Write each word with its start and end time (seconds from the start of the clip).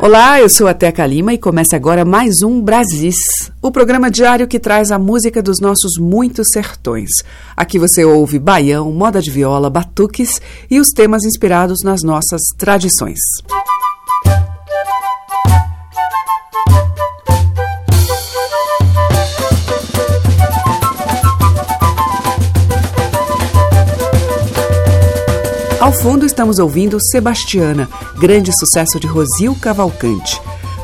Olá, 0.00 0.40
eu 0.40 0.48
sou 0.48 0.68
a 0.68 0.74
Teca 0.74 1.04
Lima 1.04 1.34
e 1.34 1.38
começa 1.38 1.74
agora 1.74 2.04
mais 2.04 2.40
um 2.40 2.62
Brasis, 2.62 3.16
o 3.60 3.72
programa 3.72 4.08
diário 4.08 4.46
que 4.46 4.60
traz 4.60 4.92
a 4.92 4.98
música 4.98 5.42
dos 5.42 5.58
nossos 5.60 5.98
muitos 5.98 6.50
sertões. 6.52 7.10
Aqui 7.56 7.80
você 7.80 8.04
ouve 8.04 8.38
baião, 8.38 8.92
moda 8.92 9.20
de 9.20 9.28
viola, 9.28 9.68
batuques 9.68 10.40
e 10.70 10.78
os 10.78 10.90
temas 10.90 11.24
inspirados 11.24 11.80
nas 11.82 12.04
nossas 12.04 12.40
tradições. 12.56 13.18
Ao 25.88 25.94
fundo 25.94 26.26
estamos 26.26 26.58
ouvindo 26.58 26.98
Sebastiana, 27.00 27.88
grande 28.18 28.52
sucesso 28.52 29.00
de 29.00 29.06
Rosil 29.06 29.56
Cavalcante. 29.58 30.38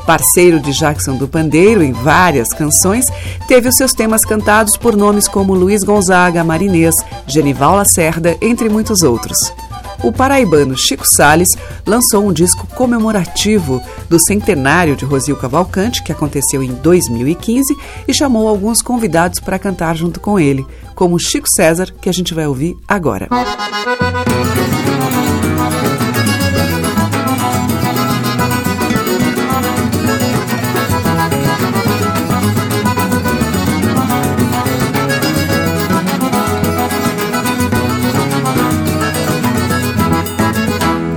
Parceiro 0.06 0.58
de 0.58 0.72
Jackson 0.72 1.18
do 1.18 1.28
Pandeiro 1.28 1.82
em 1.82 1.92
várias 1.92 2.48
canções, 2.48 3.04
teve 3.46 3.68
os 3.68 3.76
seus 3.76 3.92
temas 3.92 4.22
cantados 4.22 4.78
por 4.78 4.96
nomes 4.96 5.28
como 5.28 5.52
Luiz 5.52 5.84
Gonzaga, 5.84 6.42
Marinês, 6.42 6.94
Genival 7.26 7.76
Lacerda, 7.76 8.34
entre 8.40 8.70
muitos 8.70 9.02
outros. 9.02 9.36
O 10.02 10.12
paraibano 10.12 10.76
Chico 10.76 11.06
Sales 11.06 11.48
lançou 11.86 12.26
um 12.26 12.32
disco 12.32 12.66
comemorativo 12.68 13.82
do 14.08 14.18
centenário 14.18 14.96
de 14.96 15.04
Rosil 15.04 15.36
Cavalcante, 15.36 16.02
que 16.02 16.12
aconteceu 16.12 16.62
em 16.62 16.72
2015, 16.74 17.76
e 18.06 18.14
chamou 18.14 18.48
alguns 18.48 18.82
convidados 18.82 19.40
para 19.40 19.58
cantar 19.58 19.96
junto 19.96 20.20
com 20.20 20.38
ele, 20.38 20.66
como 20.94 21.18
Chico 21.18 21.48
César, 21.48 21.92
que 22.00 22.08
a 22.08 22.12
gente 22.12 22.34
vai 22.34 22.46
ouvir 22.46 22.76
agora. 22.88 23.28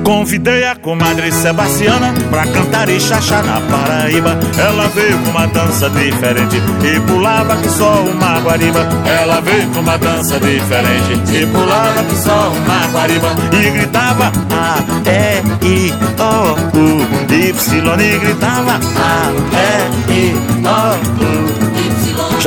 Convidei 0.08 0.64
a 0.64 0.74
comadre 0.74 1.30
Sebastiana 1.34 2.14
pra 2.30 2.48
cantar 2.48 2.88
e 2.88 2.98
chachar 2.98 3.44
na 3.44 3.60
Paraíba. 3.60 4.40
Ela 4.58 4.88
veio 4.88 5.18
com 5.18 5.32
uma 5.32 5.46
dança 5.48 5.90
diferente 5.90 6.56
e 6.56 7.00
pulava 7.02 7.58
que 7.58 7.68
só 7.68 8.06
uma 8.06 8.40
guariba. 8.40 8.88
Ela 9.06 9.42
veio 9.42 9.68
com 9.68 9.82
uma 9.82 9.98
dança 9.98 10.40
diferente 10.40 11.12
e 11.36 11.46
pulava 11.48 12.06
que 12.06 12.16
só 12.16 12.54
uma 12.54 12.88
guariba. 12.88 13.28
E 13.52 13.70
gritava 13.70 14.32
A, 14.50 14.80
E, 15.06 15.68
I, 15.68 15.94
O, 16.18 16.54
U, 16.78 17.06
Y. 17.30 18.00
E 18.00 18.18
gritava 18.18 18.76
A, 18.76 19.30
E, 19.52 20.14
I, 20.14 20.34
O, 20.64 21.44
U. 21.44 21.47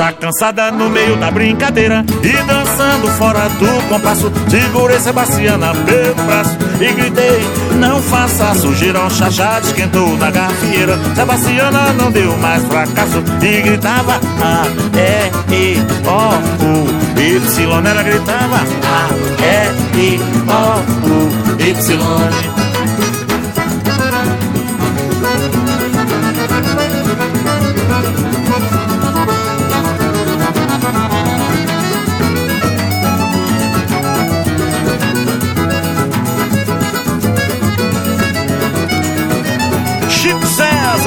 Já 0.01 0.13
cansada 0.15 0.71
no 0.71 0.89
meio 0.89 1.15
da 1.17 1.31
brincadeira 1.31 2.03
E 2.23 2.33
dançando 2.47 3.07
fora 3.19 3.51
do 3.51 3.87
compasso 3.87 4.33
Segurei 4.49 4.99
Sebastiana 4.99 5.75
pelo 5.75 6.15
braço 6.25 6.57
E 6.81 6.91
gritei, 6.91 7.41
não 7.79 8.01
faça 8.01 8.55
sujeira 8.55 8.99
Um 9.01 9.11
chachá 9.11 9.61
esquentou 9.63 10.17
na 10.17 10.31
gafieira 10.31 10.99
Sebastiana 11.15 11.93
não 11.93 12.11
deu 12.11 12.35
mais 12.39 12.65
fracasso 12.65 13.23
E 13.43 13.61
gritava 13.61 14.19
A, 14.41 14.65
E, 14.97 15.55
I, 15.55 15.77
O, 16.07 16.33
U, 16.65 17.21
Y 17.21 17.87
Ela 17.87 18.03
gritava 18.03 18.57
A, 18.57 19.11
E, 19.45 19.99
I, 20.01 20.21
O, 20.49 21.11
U, 21.11 21.31
Y 21.61 22.70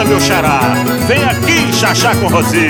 Meu 0.08 0.19
xará, 0.19 0.59
vem 1.08 1.24
aqui 1.24 1.74
chachá 1.74 2.14
com 2.16 2.28
Rosil. 2.28 2.62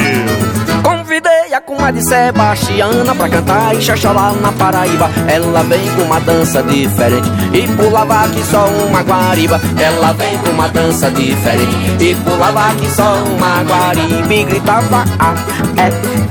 Convidei 0.82 1.54
a 1.54 1.60
comadre 1.60 2.02
Sebastiana 2.04 3.14
pra 3.16 3.28
cantar 3.28 3.76
e 3.76 3.82
xaxalá 3.82 4.32
na 4.34 4.52
Paraíba. 4.52 5.10
Ela 5.28 5.64
vem 5.64 5.88
com 5.96 6.04
uma 6.04 6.20
dança 6.20 6.62
diferente 6.64 7.30
e 7.54 7.68
pulava 7.76 8.24
aqui 8.26 8.42
só 8.50 8.66
uma 8.68 9.02
guariba. 9.02 9.60
Ela 9.78 10.14
vem 10.14 10.38
com 10.38 10.52
uma 10.52 10.70
dança 10.70 11.10
diferente 11.12 11.76
e 12.00 12.16
pulava 12.16 12.68
aqui 12.68 12.90
só 12.90 13.16
uma 13.16 13.64
guariba. 13.64 14.34
E 14.34 14.44
gritava 14.44 15.04
A, 15.20 15.34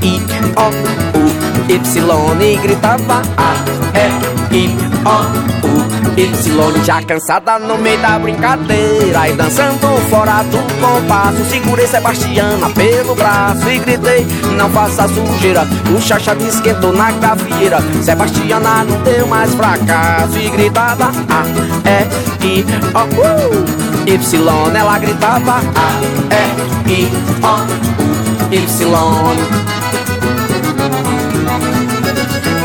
E, 0.03 0.07
I, 0.07 0.23
O, 0.57 1.19
U, 1.19 1.73
Y. 1.73 2.43
E 2.43 2.57
gritava 2.57 3.23
A, 3.37 3.55
E, 3.99 4.57
I, 4.57 4.77
O, 5.05 5.67
U, 5.67 6.02
Y 6.15 6.84
já 6.84 7.03
cansada 7.03 7.59
no 7.59 7.78
meio 7.78 7.99
da 8.03 8.19
brincadeira. 8.19 9.28
E 9.28 9.33
dançando 9.33 9.89
fora 10.11 10.43
do 10.43 10.59
compasso 10.81 11.45
Segurei 11.49 11.87
Sebastiana 11.87 12.69
pelo 12.71 13.15
braço 13.15 13.69
e 13.71 13.78
gritei 13.78 14.27
Não 14.56 14.69
faça 14.71 15.09
sujeira, 15.09 15.67
o 15.95 16.01
chacha 16.01 16.34
me 16.34 16.49
esquentou 16.49 16.93
na 16.93 17.11
gafieira 17.12 17.78
Sebastiana 18.03 18.84
não 18.84 19.01
deu 19.03 19.27
mais 19.27 19.55
fracasso 19.55 20.37
E 20.39 20.51
gritava 20.51 21.11
A, 21.31 21.45
E, 21.89 22.47
I, 22.47 22.65
O, 22.95 23.03
U 23.21 23.65
Y, 24.06 24.77
ela 24.77 24.99
gritava 24.99 25.55
A, 25.55 25.89
E, 26.34 26.93
I, 26.93 27.09
O, 27.43 27.55
U, 28.03 28.55
Y 28.55 28.67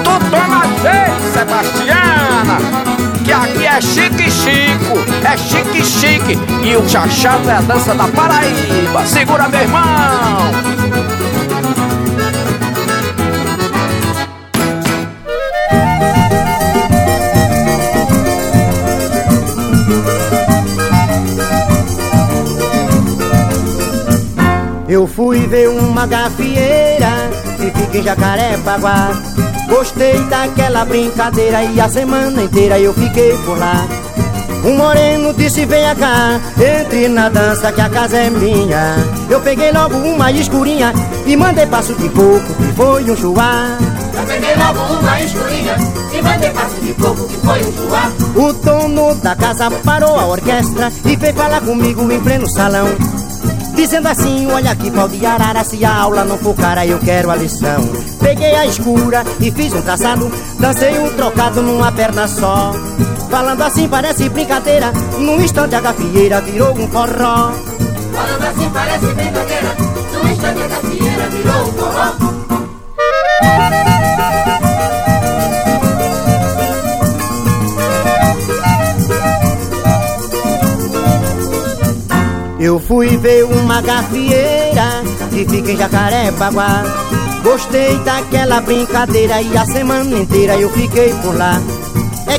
Tu 0.03 0.13
toma 0.31 0.61
jeito, 0.81 1.33
Sebastiana 1.33 1.86
chique 5.37 5.83
chique 5.83 6.37
e 6.63 6.75
o 6.75 6.87
chachado 6.87 7.49
é 7.49 7.53
a 7.53 7.61
dança 7.61 7.93
da 7.93 8.07
Paraíba. 8.07 9.05
Segura 9.05 9.47
meu 9.47 9.61
irmão! 9.61 10.51
Eu 24.89 25.05
fui 25.05 25.45
ver 25.47 25.69
uma 25.69 26.07
gafieira 26.07 27.29
que 27.57 27.71
fica 27.71 27.97
em 27.97 28.03
Jacarepaguá 28.03 29.11
Gostei 29.67 30.17
daquela 30.29 30.85
brincadeira 30.85 31.61
e 31.63 31.79
a 31.79 31.89
semana 31.89 32.41
inteira 32.41 32.79
eu 32.79 32.93
fiquei 32.93 33.37
por 33.45 33.57
lá. 33.57 33.85
Um 34.63 34.75
moreno 34.75 35.33
disse 35.33 35.65
venha 35.65 35.95
cá, 35.95 36.39
entre 36.57 37.07
na 37.07 37.29
dança 37.29 37.71
que 37.71 37.81
a 37.81 37.89
casa 37.89 38.17
é 38.17 38.29
minha. 38.29 38.95
Eu 39.29 39.39
peguei 39.41 39.71
logo 39.71 39.95
uma 39.97 40.31
escurinha 40.31 40.93
e 41.25 41.35
mandei 41.35 41.65
passo 41.67 41.93
de 41.95 42.09
coco 42.09 42.53
que 42.57 42.73
foi 42.75 43.09
um 43.09 43.15
chuá. 43.15 43.77
Eu 44.17 44.25
peguei 44.25 44.55
logo 44.55 44.99
uma 44.99 45.21
escurinha 45.21 45.75
e 46.11 46.21
mandei 46.21 46.49
passo 46.49 46.75
de 46.81 46.93
coco 46.93 47.27
que 47.27 47.37
foi 47.37 47.59
um 47.59 47.71
chuá. 47.73 48.11
O 48.35 48.53
dono 48.53 49.15
da 49.15 49.35
casa 49.35 49.71
parou 49.71 50.19
a 50.19 50.25
orquestra 50.25 50.91
e 51.05 51.15
veio 51.15 51.33
falar 51.33 51.61
comigo 51.61 52.11
em 52.11 52.19
pleno 52.19 52.49
salão. 52.49 52.87
Dizendo 53.75 54.07
assim, 54.07 54.51
olha 54.51 54.71
aqui 54.71 54.89
pau 54.89 55.07
de 55.07 55.23
arara 55.23 55.63
Se 55.63 55.85
a 55.85 55.95
aula 55.95 56.25
não 56.25 56.35
for 56.39 56.55
cara 56.55 56.83
eu 56.83 56.97
quero 56.97 57.29
a 57.29 57.35
lição 57.35 57.79
Peguei 58.19 58.55
a 58.55 58.65
escura 58.65 59.23
e 59.39 59.51
fiz 59.51 59.71
um 59.71 59.83
traçado 59.83 60.31
Dancei 60.59 60.97
um 60.97 61.15
trocado 61.15 61.61
numa 61.61 61.91
perna 61.91 62.27
só 62.27 62.73
Falando 63.29 63.61
assim 63.61 63.87
parece 63.89 64.29
brincadeira 64.29 64.91
Num 65.19 65.41
instante 65.41 65.75
a 65.75 65.81
gafieira 65.81 66.41
virou 66.41 66.71
um 66.71 66.87
forró 66.87 67.51
Falando 68.13 68.43
assim 68.43 68.69
parece 68.69 69.05
brincadeira 69.07 69.75
Num 70.13 70.31
instante 70.31 70.61
a 70.63 70.67
gafieira 70.67 71.29
virou 71.29 71.61
um 71.61 71.73
forró 71.73 72.27
Eu 82.59 82.79
fui 82.79 83.15
ver 83.17 83.43
uma 83.43 83.81
gafieira 83.81 85.03
que 85.29 85.45
fica 85.45 85.71
em 85.71 85.77
Jacarepaguá. 85.77 86.83
Gostei 87.43 87.97
daquela 87.99 88.59
brincadeira 88.61 89.39
e 89.41 89.55
a 89.55 89.63
semana 89.63 90.17
inteira 90.17 90.57
eu 90.57 90.69
fiquei 90.71 91.13
por 91.23 91.37
lá. 91.37 91.61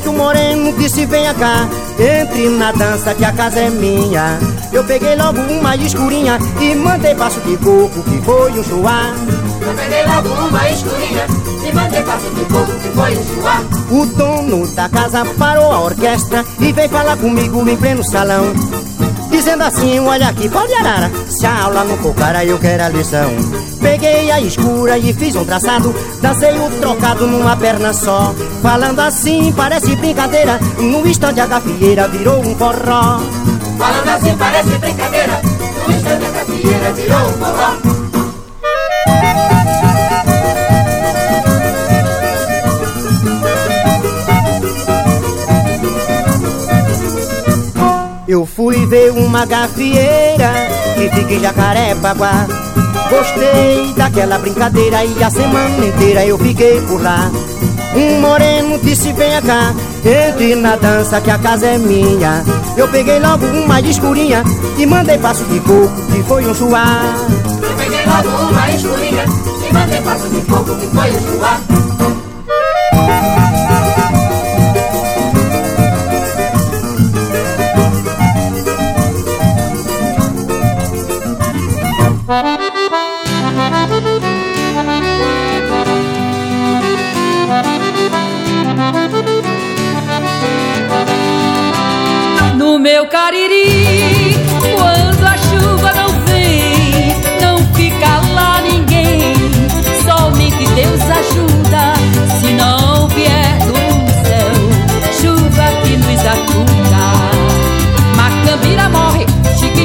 É 0.08 0.10
que 0.10 0.14
o 0.16 0.22
moreno 0.22 0.72
disse 0.78 1.04
venha 1.04 1.34
cá, 1.34 1.68
Entre 1.98 2.48
na 2.48 2.72
dança 2.72 3.14
que 3.14 3.24
a 3.26 3.30
casa 3.30 3.60
é 3.60 3.68
minha. 3.68 4.38
Eu 4.72 4.82
peguei 4.84 5.14
logo 5.14 5.38
uma 5.38 5.76
escurinha 5.76 6.38
e 6.58 6.74
mandei 6.74 7.14
passo 7.14 7.38
de 7.40 7.58
coco 7.58 8.02
que 8.04 8.22
foi 8.22 8.52
um 8.52 8.64
chuá. 8.64 9.12
Eu 9.60 9.74
peguei 9.74 10.06
logo 10.06 10.28
uma 10.48 10.70
escurinha 10.70 11.26
e 11.62 11.74
mandei 11.74 12.02
passo 12.02 12.30
de 12.30 12.44
coco 12.46 12.72
que 12.80 12.88
foi 12.88 13.18
um 13.18 13.24
chuá. 13.34 13.62
O 13.90 14.06
dono 14.06 14.66
da 14.68 14.88
casa 14.88 15.26
parou 15.38 15.72
a 15.72 15.80
orquestra 15.80 16.42
e 16.58 16.72
veio 16.72 16.88
falar 16.88 17.18
comigo 17.18 17.68
em 17.68 17.76
pleno 17.76 18.02
salão. 18.02 18.46
Dizendo 19.48 19.64
assim, 19.64 19.98
olha 20.00 20.28
aqui, 20.28 20.46
pode 20.46 20.74
arara 20.74 21.10
Se 21.26 21.46
a 21.46 21.62
aula 21.62 21.82
não 21.82 21.96
for 21.96 22.14
cara, 22.14 22.44
eu 22.44 22.58
quero 22.58 22.84
a 22.84 22.88
lição. 22.90 23.30
Peguei 23.80 24.30
a 24.30 24.38
escura 24.42 24.98
e 24.98 25.10
fiz 25.14 25.34
um 25.36 25.44
traçado 25.46 25.94
Dancei 26.20 26.54
o 26.58 26.70
trocado 26.78 27.26
numa 27.26 27.56
perna 27.56 27.94
só. 27.94 28.34
Falando 28.60 29.00
assim, 29.00 29.50
parece 29.56 29.96
brincadeira 29.96 30.60
No 30.78 31.08
instante 31.08 31.40
a 31.40 31.46
gafieira 31.46 32.06
virou 32.08 32.40
um 32.40 32.54
forró. 32.56 33.20
Falando 33.78 34.08
assim, 34.10 34.36
parece 34.36 34.76
brincadeira 34.76 35.40
No 35.86 35.94
instante 35.94 36.26
a 36.26 36.30
gafieira 36.30 36.92
virou 36.92 37.20
um 37.20 37.32
forró 37.32 37.87
Eu 48.28 48.44
fui 48.44 48.84
ver 48.84 49.10
uma 49.12 49.46
gafieira 49.46 50.52
que 50.94 51.08
fica 51.16 51.32
em 51.32 51.40
Jacarepaguá. 51.40 52.46
Gostei 53.08 53.94
daquela 53.96 54.36
brincadeira 54.36 55.02
e 55.02 55.24
a 55.24 55.30
semana 55.30 55.86
inteira 55.86 56.26
eu 56.26 56.36
fiquei 56.36 56.78
por 56.82 57.00
lá. 57.00 57.30
Um 57.96 58.20
moreno 58.20 58.78
disse: 58.80 59.14
Venha 59.14 59.40
cá, 59.40 59.72
entre 60.04 60.54
na 60.56 60.76
dança 60.76 61.22
que 61.22 61.30
a 61.30 61.38
casa 61.38 61.68
é 61.68 61.78
minha. 61.78 62.44
Eu 62.76 62.86
peguei 62.88 63.18
logo 63.18 63.46
uma 63.46 63.80
escurinha 63.80 64.44
e 64.76 64.84
mandei 64.84 65.16
passo 65.16 65.44
de 65.44 65.58
coco 65.60 65.88
que 66.12 66.22
foi 66.24 66.46
um 66.46 66.54
chuá. 66.54 67.00
Eu 67.62 67.76
peguei 67.78 68.04
logo 68.04 68.28
uma 68.50 68.70
escurinha 68.70 69.24
e 69.66 69.72
mandei 69.72 70.02
passo 70.02 70.28
de 70.28 70.40
coco 70.42 70.74
que 70.74 70.86
foi 70.88 71.10
um 71.12 71.38
chuá. 71.38 71.60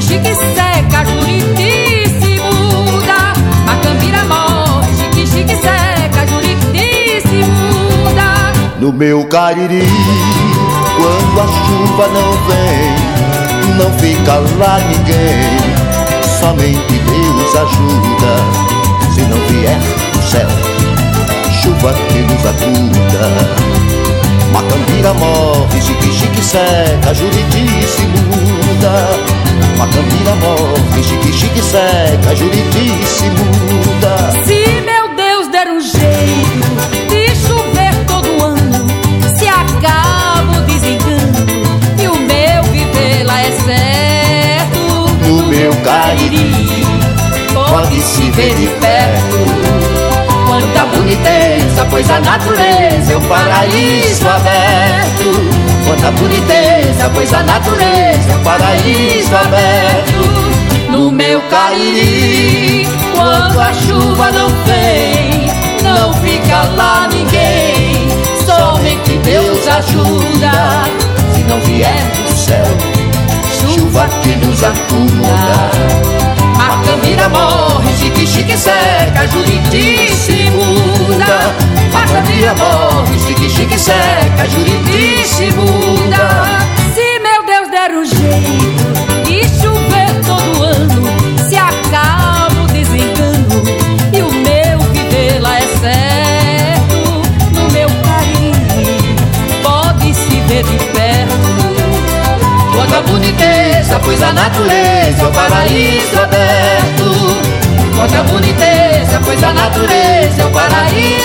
Chique 0.02 0.24
chique 0.24 0.36
seca, 0.36 1.06
Juriti 1.06 2.10
se 2.20 2.40
muda. 2.40 3.34
Macambira 3.66 4.24
morre, 4.26 4.90
chique 4.98 5.28
chique 5.28 5.56
seca, 5.56 6.26
Juriti 6.28 7.22
se 7.22 7.44
muda. 7.44 8.52
No 8.80 8.92
meu 8.92 9.26
cariri, 9.28 9.88
quando 10.98 11.42
a 11.42 11.48
chuva 11.48 12.08
não 12.08 12.32
vem, 12.48 13.78
não 13.78 14.00
fica 14.00 14.34
lá 14.58 14.80
ninguém. 14.80 15.84
Somente 16.40 17.00
Deus 17.00 17.56
ajuda, 17.56 18.34
se 19.14 19.22
não 19.22 19.38
vier 19.48 19.78
do 20.14 20.22
céu, 20.24 20.50
chuva 21.62 21.94
que 21.94 22.20
nos 22.20 22.46
acuda. 22.46 23.30
Macambira 24.52 25.14
morre, 25.14 25.82
chique 25.82 26.12
chique 26.12 26.44
seca, 26.44 27.14
Juriti 27.14 27.88
se 27.88 28.02
muda. 28.02 29.43
Macambira 29.78 30.36
morre, 30.36 31.04
chique 31.04 31.34
chique 31.34 31.62
seca, 31.62 32.36
Juriti 32.36 33.06
se 33.06 33.30
muda. 33.30 34.32
Se 34.46 34.82
meu 34.82 35.16
Deus 35.16 35.48
der 35.50 35.68
um 35.68 35.80
jeito 35.82 36.74
de 37.10 37.36
chover 37.36 37.94
todo 38.08 38.44
ano, 38.44 38.86
se 39.38 39.48
acaba 39.48 40.58
o 40.58 40.62
desengano 40.62 41.34
e 42.02 42.08
o 42.08 42.16
meu 42.16 42.64
viver 42.72 43.24
lá 43.26 43.42
é 43.42 43.52
certo. 43.52 45.28
No 45.28 45.48
meu 45.48 45.74
cariri, 45.84 46.86
pode 47.54 48.02
se 48.02 48.30
ver 48.32 48.56
de 48.56 48.68
perto. 48.68 49.38
Quanta 50.48 50.86
boniteza, 50.86 51.86
pois 51.90 52.10
a 52.10 52.20
natureza 52.20 53.14
é 53.14 53.18
um 53.18 53.22
paraíso 53.22 54.28
aberto. 54.30 55.63
Quanta 55.86 56.12
boniteza, 56.12 57.10
pois 57.14 57.34
a 57.34 57.44
natureza 57.44 58.32
é 58.32 58.36
um 58.36 58.44
paraíso 58.44 59.36
aberto. 59.36 60.92
No 60.92 61.12
meu 61.12 61.42
cariri, 61.50 62.88
quando 63.16 63.60
a 63.60 63.74
chuva 63.74 64.32
não 64.32 64.50
vem, 64.66 65.48
não 65.84 66.14
fica 66.16 66.64
lá 66.76 67.08
ninguém. 67.12 68.08
Somente 68.46 69.18
Deus 69.24 69.68
ajuda, 69.68 70.84
se 71.34 71.44
não 71.44 71.60
vier 71.62 72.04
do 72.12 72.38
céu, 72.38 72.66
chuva 73.60 74.08
que 74.22 74.36
nos 74.36 74.64
acuda. 74.64 76.04
Macambira 76.58 77.30
morre, 77.30 77.92
chique 77.98 78.28
chique 78.28 78.58
seca, 78.58 79.28
Juriti 79.28 80.14
se 80.14 80.50
muda. 80.52 81.73
Macambira 81.94 82.54
morre, 82.56 83.20
chique 83.20 83.50
chique 83.50 83.78
seca, 83.78 84.50
Juriti 84.50 85.52
muda. 85.56 86.28
Se 86.94 87.20
meu 87.20 87.46
Deus 87.46 87.70
der 87.70 87.92
um 87.92 88.04
jeito 88.04 89.30
e 89.30 89.48
chover 89.62 90.10
todo 90.26 90.64
ano, 90.64 91.04
se 91.48 91.56
acaba 91.56 92.62
o 92.64 92.68
desengano 92.68 93.64
e 94.12 94.22
o 94.22 94.32
meu 94.32 94.80
viver 94.92 95.40
lá 95.40 95.58
é 95.58 95.68
certo. 95.82 97.22
No 97.54 97.72
meu 97.72 97.90
carinho 98.04 99.16
pode 99.62 100.14
se 100.14 100.40
ver 100.48 100.64
de 100.64 100.78
perto. 100.92 101.34
Quanta 102.76 103.02
boniteza, 103.02 104.00
pois 104.04 104.22
a 104.22 104.34
natureza 104.34 105.22
é 105.22 105.26
o 105.26 105.32
paraíso 105.32 106.20
aberto. 106.20 107.14
Quanta 107.96 108.24
boniteza, 108.24 109.22
pois 109.24 109.44
a 109.44 109.54
natureza 109.54 110.42
é 110.42 110.46
o 110.46 110.50
paraíso 110.50 111.23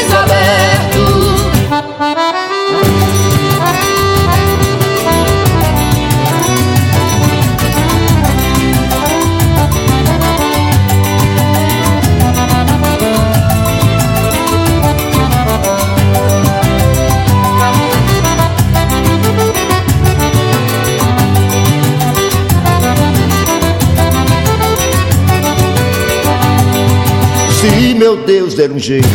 meu 28.08 28.16
Deus 28.24 28.54
der 28.54 28.72
um 28.72 28.78
jeito 28.78 29.06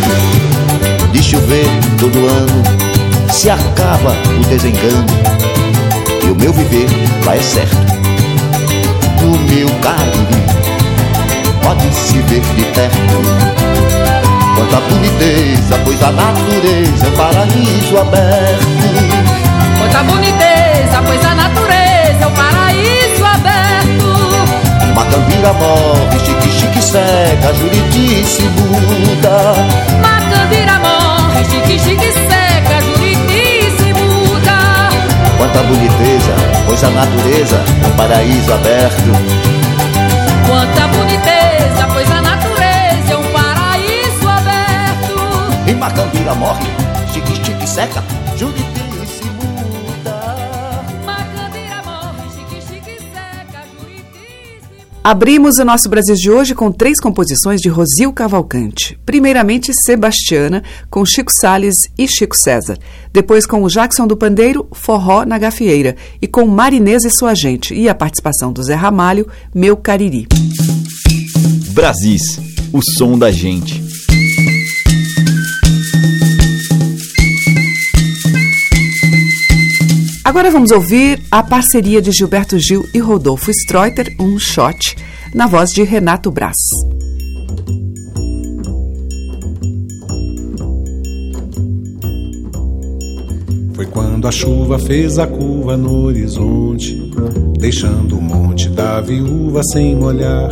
de 1.11 1.23
chover 1.23 1.65
todo 1.99 2.15
ano, 2.15 2.63
se 3.31 3.49
acaba 3.49 4.11
o 4.39 4.45
desengano 4.45 5.03
e 6.23 6.29
o 6.29 6.35
meu 6.35 6.53
viver 6.53 6.85
lá 7.25 7.35
é 7.35 7.41
certo. 7.41 7.75
No 9.19 9.31
meu 9.49 9.67
cariri 9.81 10.43
pode 11.63 11.91
se 11.91 12.19
ver 12.19 12.41
de 12.55 12.65
perto. 12.65 12.95
Quanta 14.55 14.79
boniteza, 14.81 15.79
pois 15.83 16.03
a 16.03 16.11
natureza 16.11 17.07
é 17.07 17.09
um 17.09 17.17
paraíso 17.17 17.97
aberto. 17.97 18.67
Quanta 19.79 20.03
boniteza, 20.03 21.01
pois 21.03 21.25
a 21.25 21.33
natureza 21.33 21.82
Macambira 24.93 25.53
morre, 25.53 26.19
chique 26.19 26.49
chique 26.49 26.81
seca, 26.81 27.53
Juriti 27.53 28.23
se 28.25 28.43
muda. 28.43 29.53
Macambira 30.01 30.79
morre, 30.79 31.43
chique 31.49 31.79
chique 31.79 32.11
seca, 32.11 32.81
Juriti 32.81 33.71
se 33.77 33.93
muda. 33.93 34.89
Quanta 35.37 35.63
boniteza, 35.63 36.33
pois 36.65 36.83
a 36.83 36.89
natureza 36.89 37.55
é 37.83 37.87
um 37.87 37.91
paraíso 37.97 38.53
aberto. 38.53 39.11
Quanta 40.47 40.87
boniteza, 40.87 41.87
pois 41.91 42.11
a 42.11 42.21
natureza 42.21 43.13
é 43.13 43.17
um 43.17 43.31
paraíso 43.31 44.29
aberto. 44.29 45.67
E 45.67 45.73
Macambira 45.73 46.33
morre, 46.35 46.67
chique 47.11 47.35
chique 47.43 47.67
seca, 47.67 48.03
Abrimos 55.03 55.57
o 55.57 55.65
nosso 55.65 55.89
Brasil 55.89 56.15
de 56.15 56.31
hoje 56.31 56.55
com 56.55 56.71
três 56.71 56.97
composições 56.97 57.59
de 57.59 57.67
Rosil 57.67 58.13
Cavalcante. 58.13 58.97
Primeiramente, 59.05 59.73
Sebastiana, 59.83 60.63
com 60.89 61.03
Chico 61.03 61.29
Sales 61.29 61.75
e 61.97 62.07
Chico 62.07 62.33
César. 62.37 62.77
Depois, 63.11 63.45
com 63.45 63.61
o 63.63 63.67
Jackson 63.67 64.07
do 64.07 64.15
Pandeiro, 64.15 64.65
Forró 64.71 65.25
na 65.25 65.37
Gafieira. 65.37 65.97
E 66.21 66.27
com 66.27 66.45
Marinês 66.45 67.03
e 67.03 67.09
Sua 67.09 67.35
Gente. 67.35 67.73
E 67.73 67.89
a 67.89 67.93
participação 67.93 68.53
do 68.53 68.63
Zé 68.63 68.75
Ramalho, 68.75 69.27
Meu 69.53 69.75
Cariri. 69.75 70.25
Brasis, 71.73 72.39
o 72.71 72.79
som 72.81 73.19
da 73.19 73.29
gente. 73.29 73.92
Agora 80.25 80.49
vamos 80.49 80.71
ouvir 80.71 81.21
a 81.29 81.43
parceria 81.43 82.01
de 82.01 82.09
Gilberto 82.09 82.57
Gil 82.57 82.87
e 82.93 82.99
Rodolfo 82.99 83.51
Streuter, 83.51 84.15
um 84.17 84.39
shot, 84.39 84.95
na 85.35 85.47
voz 85.47 85.71
de 85.71 85.83
Renato 85.83 86.31
Braz. 86.31 86.55
Foi 93.73 93.85
quando 93.87 94.25
a 94.25 94.31
chuva 94.31 94.79
fez 94.79 95.19
a 95.19 95.27
curva 95.27 95.75
no 95.75 96.05
horizonte, 96.05 97.11
deixando 97.59 98.17
o 98.17 98.21
monte 98.21 98.69
da 98.69 99.01
viúva 99.01 99.61
sem 99.73 99.93
molhar, 99.93 100.49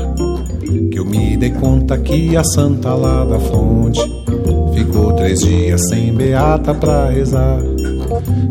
que 0.91 0.99
eu 0.99 1.05
me 1.05 1.37
dei 1.37 1.51
conta 1.51 1.97
que 1.97 2.35
a 2.35 2.43
santa 2.43 2.93
lá 2.93 3.23
da 3.23 3.39
fonte 3.39 4.01
ficou 4.73 5.13
três 5.13 5.39
dias 5.39 5.87
sem 5.87 6.13
beata 6.13 6.73
pra 6.73 7.09
rezar. 7.09 7.61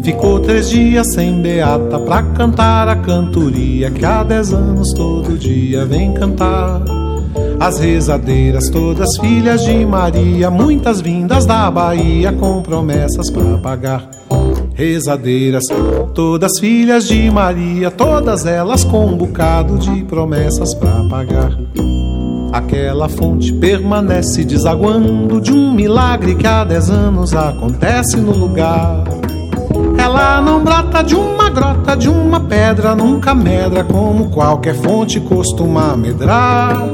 Ficou 0.03 0.41
três 0.41 0.71
dias 0.71 1.13
sem 1.13 1.41
beata 1.41 1.99
pra 1.99 2.23
cantar 2.23 2.89
a 2.89 2.97
cantoria 2.97 3.91
que 3.91 4.05
há 4.05 4.23
dez 4.23 4.53
anos 4.53 4.93
todo 4.93 5.39
dia 5.39 5.85
vem 5.85 6.13
cantar. 6.15 6.83
As 7.59 7.79
rezadeiras, 7.79 8.71
todas 8.71 9.19
filhas 9.19 9.63
de 9.65 9.85
Maria, 9.85 10.51
muitas 10.51 11.01
vindas 11.01 11.45
da 11.45 11.71
Bahia 11.71 12.33
com 12.33 12.63
promessas 12.63 13.31
pra 13.31 13.59
pagar. 13.59 14.09
Rezadeiras, 14.75 15.65
todas 16.15 16.59
filhas 16.59 17.07
de 17.07 17.31
Maria, 17.31 17.91
todas 17.91 18.47
elas 18.47 18.83
com 18.83 19.05
um 19.05 19.17
bocado 19.17 19.77
de 19.77 20.03
promessas 20.05 20.75
pra 20.75 21.05
pagar. 21.11 21.53
Aquela 22.51 23.09
fonte 23.09 23.53
permanece 23.53 24.43
desaguando 24.43 25.41
de 25.41 25.53
um 25.53 25.73
milagre 25.73 26.35
que 26.35 26.47
há 26.47 26.65
dez 26.65 26.89
anos 26.89 27.35
acontece 27.35 28.17
no 28.17 28.33
lugar. 28.33 29.05
Ela 30.11 30.41
não 30.41 30.63
brota 30.63 31.03
de 31.03 31.15
uma 31.15 31.49
grota, 31.49 31.97
de 31.97 32.09
uma 32.09 32.41
pedra, 32.41 32.95
nunca 32.95 33.35
medra 33.35 33.85
como 33.85 34.29
qualquer 34.31 34.75
fonte 34.75 35.21
costuma 35.21 35.97
medrar. 35.97 36.89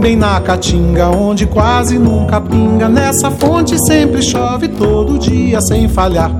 Bem 0.00 0.16
na 0.16 0.40
caatinga, 0.40 1.08
onde 1.08 1.46
quase 1.46 1.98
nunca 1.98 2.40
pinga, 2.40 2.88
nessa 2.88 3.30
fonte 3.30 3.78
sempre 3.86 4.20
chove 4.22 4.68
todo 4.68 5.18
dia 5.18 5.60
sem 5.60 5.88
falhar. 5.88 6.30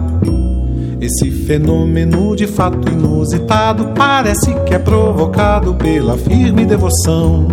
Esse 1.00 1.30
fenômeno 1.30 2.34
de 2.34 2.46
fato 2.46 2.90
inusitado 2.90 3.92
parece 3.94 4.52
que 4.66 4.74
é 4.74 4.78
provocado 4.78 5.74
pela 5.74 6.18
firme 6.18 6.64
devoção 6.64 7.46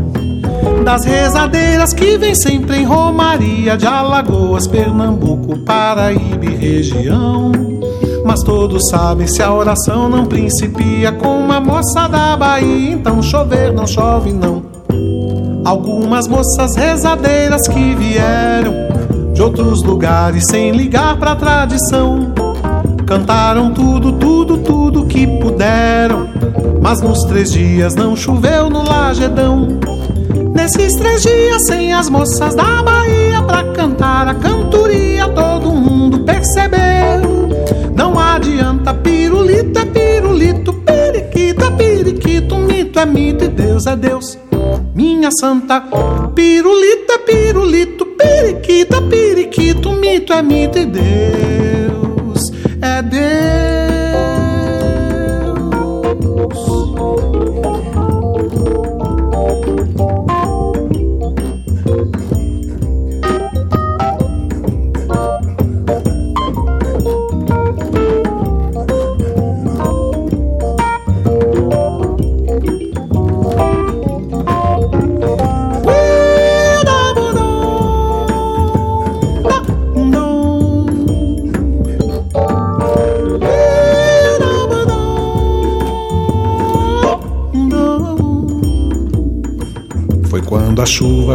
das 0.84 1.06
rezadeiras 1.06 1.94
que 1.94 2.18
vem 2.18 2.36
sempre 2.36 2.78
em 2.78 2.84
Romaria 2.84 3.78
de 3.78 3.88
Alagoas, 3.88 4.68
Pernambuco, 4.68 5.60
Paraíba 5.60 6.46
e 6.46 6.56
região. 6.56 7.63
Mas 8.26 8.42
todos 8.42 8.90
sabem 8.90 9.28
se 9.28 9.44
a 9.44 9.54
oração 9.54 10.08
não 10.08 10.26
principia 10.26 11.12
com 11.12 11.40
uma 11.40 11.60
moça 11.60 12.08
da 12.08 12.38
Bahia, 12.38 12.92
então 12.92 13.22
chover 13.22 13.74
não 13.74 13.86
chove 13.86 14.32
não. 14.32 14.64
Algumas 15.66 16.28
moças 16.28 16.76
rezadeiras 16.76 17.68
que 17.68 17.96
vieram 17.96 18.74
de 19.34 19.42
outros 19.42 19.84
lugares 19.84 20.44
sem 20.50 20.72
ligar 20.72 21.18
pra 21.18 21.36
tradição. 21.36 22.34
Cantaram 23.06 23.74
tudo, 23.74 24.14
tudo, 24.14 24.58
tudo 24.60 25.06
que 25.06 25.28
puderam. 25.40 26.28
Mas 26.82 27.02
nos 27.02 27.24
três 27.24 27.52
dias 27.52 27.96
não 27.96 28.16
choveu 28.16 28.70
no 28.70 28.84
Lagedão. 28.84 29.68
Nesses 30.54 30.94
três 30.96 31.22
dias 31.22 31.66
sem 31.66 31.94
as 31.94 32.10
moças 32.10 32.56
da 32.56 32.84
Bahia 32.84 33.42
pra 33.42 33.64
cantar 33.74 34.28
a 34.28 34.36
cantoria, 34.36 35.28
todo 35.30 35.72
mundo 35.72 36.20
percebeu. 36.20 37.03
Adianta 38.34 38.96
pirulito 38.96 39.78
é 39.78 39.86
pirulito, 39.86 40.74
periquito 40.74 41.66
é 41.66 41.70
periquito, 41.70 42.58
mito 42.58 43.00
é 43.00 43.06
mito 43.06 43.44
e 43.44 43.48
Deus 43.48 43.86
é 43.86 43.96
Deus. 43.96 44.40
Minha 44.96 45.30
santa, 45.30 45.80
pirulito 46.34 47.14
é 47.14 47.18
pirulito, 47.20 48.08
periquito 48.08 48.96
é 48.96 49.02
periquito, 49.02 49.92
mito 49.92 50.34
é 50.34 50.42
mito 50.42 50.80
e 50.80 50.86
Deus 50.88 52.52
é 52.82 53.04
Deus. 53.04 53.83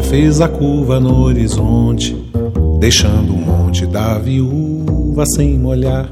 Fez 0.08 0.40
a 0.40 0.48
curva 0.48 0.98
no 0.98 1.22
horizonte, 1.22 2.16
deixando 2.80 3.34
o 3.34 3.36
monte 3.36 3.84
da 3.84 4.18
viúva 4.18 5.24
sem 5.26 5.58
molhar. 5.58 6.08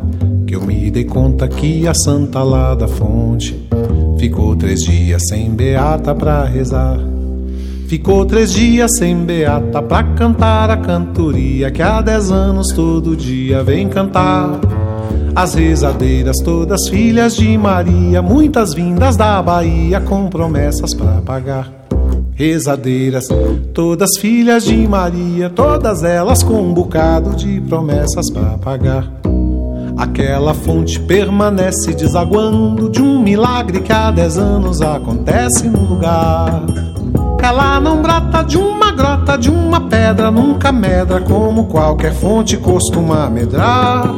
Que 0.47 0.55
eu 0.55 0.61
me 0.61 0.91
dei 0.91 1.05
conta 1.05 1.49
que 1.49 1.89
a 1.89 1.95
santa 1.95 2.43
lá 2.43 2.75
da 2.75 2.87
fonte 2.87 3.59
ficou 4.19 4.55
três 4.55 4.81
dias 4.81 5.23
sem 5.29 5.51
beata 5.51 6.15
pra 6.15 6.45
rezar. 6.45 6.99
Ficou 7.89 8.27
três 8.27 8.53
dias 8.53 8.91
sem 8.99 9.17
beata 9.17 9.81
pra 9.81 10.03
cantar 10.03 10.71
a 10.71 10.77
cantoria 10.77 11.71
que 11.71 11.81
há 11.81 12.03
dez 12.03 12.31
anos 12.31 12.69
todo 12.75 13.17
dia 13.17 13.63
vem 13.63 13.89
cantar. 13.89 14.61
As 15.35 15.55
rezadeiras, 15.55 16.37
todas 16.45 16.89
filhas 16.89 17.35
de 17.35 17.57
Maria, 17.57 18.21
muitas 18.21 18.75
vindas 18.75 19.17
da 19.17 19.43
Bahia 19.43 20.01
com 20.01 20.29
promessas 20.29 20.95
pra 20.95 21.23
pagar 21.23 21.86
rezadeiras, 22.37 23.29
todas 23.73 24.11
filhas 24.21 24.63
de 24.63 24.87
Maria, 24.87 25.49
todas 25.49 26.03
elas 26.03 26.43
com 26.43 26.61
um 26.61 26.75
bocado 26.75 27.35
de 27.35 27.63
promessas 27.63 28.31
para 28.31 28.59
pagar. 28.59 29.11
Aquela 29.97 30.53
fonte 30.53 31.01
permanece 31.01 31.95
desaguando 31.95 32.91
de 32.91 33.01
um 33.01 33.23
milagre 33.23 33.81
que 33.81 33.91
há 33.91 34.11
dez 34.11 34.37
anos 34.37 34.83
acontece 34.83 35.67
no 35.67 35.81
lugar. 35.81 36.63
Ela 37.43 37.81
não 37.81 38.03
brota 38.03 38.43
de 38.43 38.59
uma 38.59 38.93
grota, 38.93 39.39
de 39.39 39.49
uma 39.49 39.81
pedra, 39.89 40.31
nunca 40.31 40.71
medra 40.71 41.21
como 41.23 41.67
qualquer 41.69 42.13
fonte 42.13 42.59
costuma 42.59 43.31
medrar. 43.31 44.13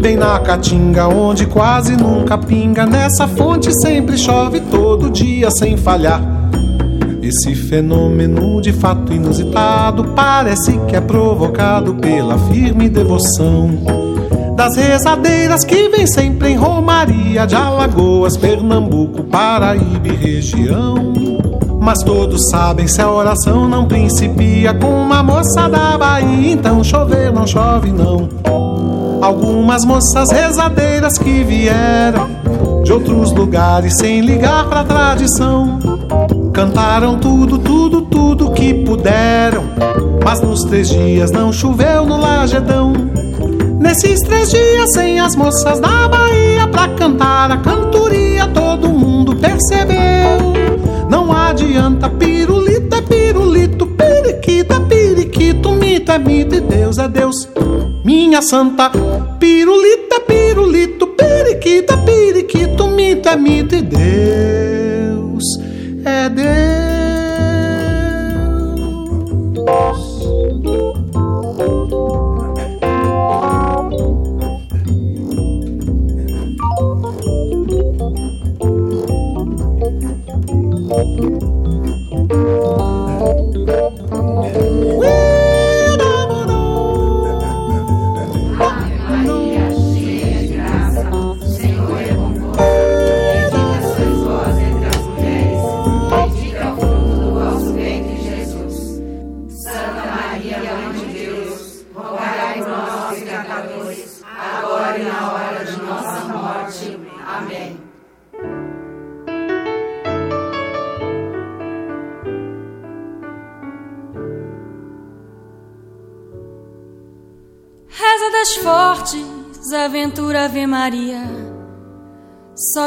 Bem 0.00 0.16
na 0.16 0.40
caatinga, 0.40 1.06
onde 1.06 1.46
quase 1.46 1.96
nunca 1.96 2.36
pinga, 2.36 2.86
nessa 2.86 3.28
fonte 3.28 3.70
sempre 3.82 4.18
chove 4.18 4.58
todo 4.62 5.10
dia 5.10 5.48
sem 5.52 5.76
falhar. 5.76 6.31
Esse 7.22 7.54
fenômeno 7.54 8.60
de 8.60 8.72
fato 8.72 9.12
inusitado 9.12 10.06
parece 10.16 10.76
que 10.88 10.96
é 10.96 11.00
provocado 11.00 11.94
pela 11.94 12.36
firme 12.36 12.88
devoção 12.88 13.70
das 14.56 14.74
rezadeiras 14.76 15.64
que 15.64 15.88
vem 15.88 16.04
sempre 16.04 16.48
em 16.48 16.56
Romaria 16.56 17.46
de 17.46 17.54
Alagoas, 17.54 18.36
Pernambuco, 18.36 19.22
Paraíba 19.22 20.08
e 20.08 20.16
região. 20.16 21.12
Mas 21.80 22.02
todos 22.02 22.50
sabem 22.50 22.88
se 22.88 23.00
a 23.00 23.08
oração 23.08 23.68
não 23.68 23.86
principia 23.86 24.74
com 24.74 24.88
uma 24.88 25.22
moça 25.22 25.68
da 25.68 25.96
Bahia, 25.96 26.52
então 26.52 26.82
chover 26.82 27.32
não 27.32 27.46
chove 27.46 27.92
não. 27.92 28.28
Algumas 29.22 29.84
moças 29.84 30.28
rezadeiras 30.32 31.16
que 31.18 31.44
vieram 31.44 32.28
de 32.82 32.92
outros 32.92 33.30
lugares 33.32 33.96
sem 33.96 34.20
ligar 34.22 34.68
pra 34.68 34.82
tradição 34.82 35.78
Cantaram 36.52 37.18
tudo, 37.18 37.58
tudo, 37.58 38.02
tudo 38.02 38.52
que 38.52 38.74
puderam. 38.74 39.64
Mas 40.22 40.42
nos 40.42 40.64
três 40.64 40.90
dias 40.90 41.30
não 41.30 41.50
choveu 41.50 42.04
no 42.04 42.20
lajedão. 42.20 42.92
Nesses 43.80 44.20
três 44.20 44.50
dias, 44.50 44.92
sem 44.92 45.18
as 45.18 45.34
moças 45.34 45.80
da 45.80 46.08
Bahia 46.08 46.68
pra 46.68 46.88
cantar 46.88 47.50
a 47.50 47.56
cantoria, 47.56 48.46
todo 48.48 48.90
mundo 48.90 49.34
percebeu. 49.36 50.52
Não 51.08 51.32
adianta 51.32 52.10
pirulito, 52.10 52.96
é 52.96 53.00
pirulito, 53.02 53.86
periquito, 53.86 54.74
é 54.74 54.80
periquito, 54.80 55.72
mito 55.72 56.12
é 56.12 56.18
mito 56.18 56.54
e 56.54 56.60
Deus 56.60 56.98
é 56.98 57.08
Deus. 57.08 57.48
Minha 58.04 58.42
santa 58.42 58.90
pirulita, 59.40 60.20
pirulito, 60.20 61.06
é 61.18 61.24
periquita, 61.24 61.94
é 61.94 61.96
periquito, 61.96 62.86
mito 62.88 63.28
é 63.28 63.36
mito 63.36 63.74
e 63.74 63.82
Deus 63.82 65.01
é 66.04 66.28
Deus. 66.28 66.82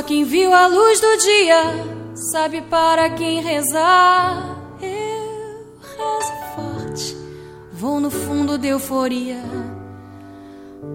Quem 0.05 0.23
viu 0.23 0.53
a 0.53 0.67
luz 0.67 0.99
do 0.99 1.17
dia 1.17 1.61
sabe 2.31 2.61
para 2.61 3.09
quem 3.09 3.41
rezar. 3.41 4.55
Eu 4.81 5.73
rezo 5.81 6.33
forte, 6.55 7.17
vou 7.73 7.99
no 7.99 8.11
fundo 8.11 8.57
de 8.57 8.67
euforia. 8.67 9.41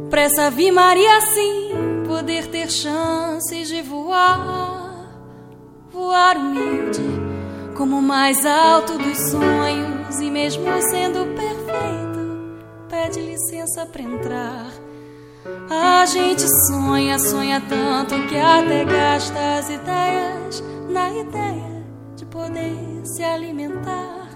Pra 0.09 0.23
essa 0.23 0.47
Ave 0.47 0.71
Maria 0.71 1.21
sim 1.21 1.73
poder 2.07 2.47
ter 2.49 2.71
chances 2.71 3.69
de 3.69 3.83
voar. 3.83 5.09
Voar 5.93 6.37
humilde, 6.37 7.03
como 7.77 7.99
o 7.99 8.03
mais 8.03 8.47
alto 8.47 8.97
dos 8.97 9.19
sonhos, 9.19 10.21
e 10.21 10.31
mesmo 10.31 10.65
sendo 10.83 11.27
perfeito 11.35 12.11
pede 12.89 13.21
licença 13.21 13.87
pra 13.87 14.03
entrar. 14.03 14.80
A 15.71 16.05
gente 16.05 16.47
sonha, 16.67 17.19
sonha 17.19 17.61
tanto 17.61 18.27
que 18.29 18.37
até 18.37 18.85
gasta 18.85 19.59
as 19.59 19.71
ideias 19.71 20.63
na 20.89 21.11
ideia 21.11 21.85
de 22.17 22.27
poder 22.27 23.01
se 23.05 23.23
alimentar. 23.23 24.29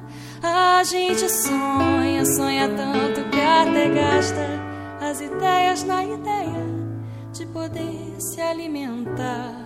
A 0.42 0.82
gente 0.84 1.28
sonha, 1.28 2.24
sonha 2.24 2.68
tanto 2.68 3.28
que 3.30 3.40
até 3.40 3.88
gasta 3.90 4.46
as 5.00 5.20
ideias 5.20 5.84
na 5.84 6.04
ideia 6.04 6.64
de 7.32 7.46
poder 7.46 8.14
se 8.18 8.40
alimentar. 8.40 9.64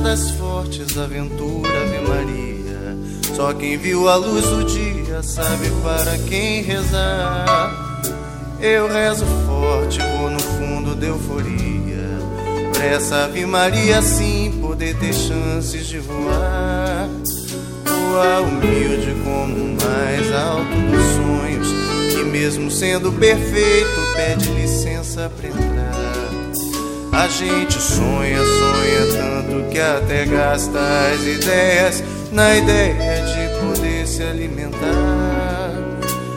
Das 0.00 0.30
fortes, 0.32 0.96
aventura, 0.96 1.68
Ave 1.68 2.08
Maria. 2.08 2.96
Só 3.34 3.52
quem 3.52 3.76
viu 3.76 4.08
a 4.08 4.16
luz 4.16 4.44
do 4.44 4.64
dia 4.64 5.22
sabe 5.22 5.70
para 5.82 6.18
quem 6.28 6.62
rezar. 6.62 8.04
Eu 8.60 8.88
rezo 8.88 9.24
forte, 9.46 9.98
vou 10.18 10.30
no 10.30 10.40
fundo 10.40 10.94
de 10.94 11.06
euforia. 11.06 11.70
Pra 12.72 13.24
Ave 13.24 13.46
Maria 13.46 14.02
sim 14.02 14.58
poder 14.60 14.96
ter 14.98 15.12
chances 15.12 15.86
de 15.86 15.98
voar. 15.98 17.08
Voar 17.84 18.42
humilde 18.42 19.14
como 19.22 19.54
o 19.54 19.76
mais 19.82 20.34
alto 20.34 20.76
dos 20.90 21.04
sonhos. 21.16 21.68
Que 22.12 22.24
mesmo 22.24 22.70
sendo 22.70 23.12
perfeito, 23.12 24.00
pede 24.16 24.50
licença 24.50 25.30
pra 25.38 25.48
entrar. 25.48 25.79
A 27.12 27.26
gente 27.28 27.80
sonha, 27.80 28.38
sonha 28.38 29.06
tanto 29.16 29.68
que 29.70 29.80
até 29.80 30.24
gasta 30.26 30.78
as 31.12 31.20
ideias 31.22 32.04
na 32.32 32.56
ideia 32.56 33.24
de 33.24 33.66
poder 33.66 34.06
se 34.06 34.22
alimentar. 34.22 35.72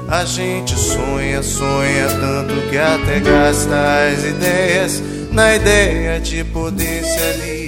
A 0.09 0.25
gente 0.25 0.75
sonha, 0.75 1.43
sonha 1.43 2.07
tanto 2.19 2.69
que 2.69 2.77
até 2.77 3.19
gasta 3.19 4.09
as 4.09 4.23
ideias 4.23 5.03
na 5.31 5.55
ideia 5.55 6.19
de 6.19 6.43
poder 6.43 7.03
se 7.03 7.19
alimentar. 7.19 7.62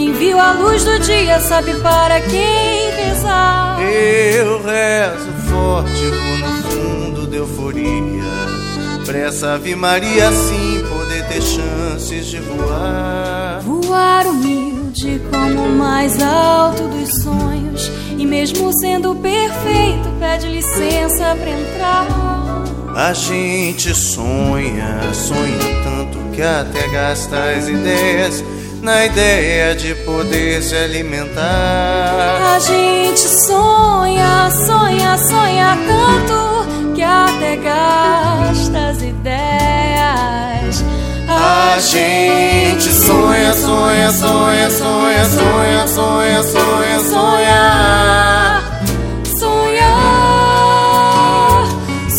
Quem 0.00 0.14
viu 0.14 0.40
a 0.40 0.52
luz 0.52 0.82
do 0.82 0.98
dia 1.00 1.38
sabe 1.40 1.74
para 1.80 2.22
quem 2.22 2.90
rezar. 2.92 3.78
Eu 3.82 4.62
rezo 4.62 5.30
forte, 5.50 6.04
vou 6.06 6.38
no 6.38 6.62
fundo 6.62 7.26
de 7.26 7.36
euforia. 7.36 9.04
Pra 9.04 9.18
essa 9.18 9.54
Ave 9.54 9.76
Maria 9.76 10.32
sim 10.32 10.82
poder 10.88 11.26
ter 11.28 11.42
chances 11.42 12.26
de 12.28 12.38
voar. 12.38 13.60
Voar 13.60 14.26
humilde 14.26 15.20
como 15.30 15.64
o 15.64 15.76
mais 15.76 16.18
alto 16.22 16.88
dos 16.88 17.22
sonhos. 17.22 17.92
E 18.16 18.24
mesmo 18.24 18.72
sendo 18.80 19.14
perfeito, 19.16 20.08
pede 20.18 20.48
licença 20.48 21.36
pra 21.36 21.50
entrar. 21.50 22.06
A 22.96 23.12
gente 23.12 23.94
sonha, 23.94 25.12
sonha 25.12 25.82
tanto 25.84 26.18
que 26.34 26.40
até 26.40 26.88
gasta 26.88 27.36
as 27.50 27.68
ideias 27.68 28.42
na 28.82 29.04
ideia 29.04 29.74
de 29.74 29.94
poder 30.06 30.62
se 30.62 30.74
alimentar. 30.74 32.54
A 32.54 32.58
gente 32.58 33.20
sonha, 33.46 34.50
sonha, 34.66 35.18
sonha 35.18 35.78
tanto 35.86 36.94
que 36.94 37.02
até 37.02 37.56
gasta 37.56 38.88
as 38.90 39.02
ideias. 39.02 40.84
A 41.28 41.78
gente 41.78 42.90
sonha, 42.92 43.52
sonha, 43.54 44.10
sonha, 44.12 44.70
sonha, 44.70 45.24
sonha, 45.24 45.86
sonha, 45.86 46.42
sonha, 46.42 47.00
sonha. 47.00 48.62
Sonha. 49.38 49.94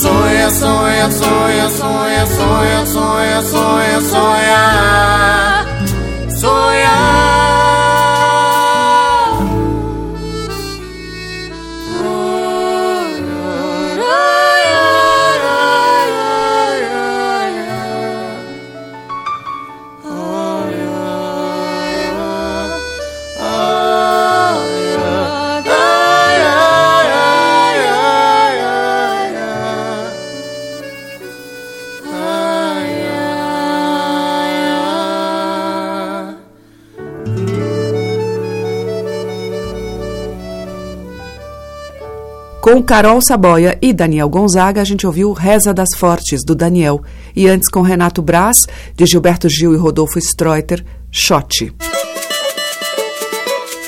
Sonha, 0.02 0.50
sonha, 0.50 1.10
sonha, 1.10 1.70
sonha, 1.70 2.28
sonha, 2.28 2.86
sonha, 2.86 4.02
sonha, 4.02 5.51
sonha 6.52 6.82
sonhar. 6.82 7.61
Com 42.72 42.82
Carol 42.82 43.20
Saboia 43.20 43.78
e 43.82 43.92
Daniel 43.92 44.30
Gonzaga, 44.30 44.80
a 44.80 44.86
gente 44.86 45.06
ouviu 45.06 45.34
Reza 45.34 45.74
das 45.74 45.90
Fortes, 45.94 46.40
do 46.42 46.56
Daniel. 46.56 47.02
E 47.36 47.46
antes 47.46 47.68
com 47.68 47.82
Renato 47.82 48.22
Braz, 48.22 48.60
de 48.96 49.06
Gilberto 49.06 49.50
Gil 49.50 49.74
e 49.74 49.78
Rodolfo 49.78 50.18
Streuter, 50.18 50.82
Shot. 51.12 51.76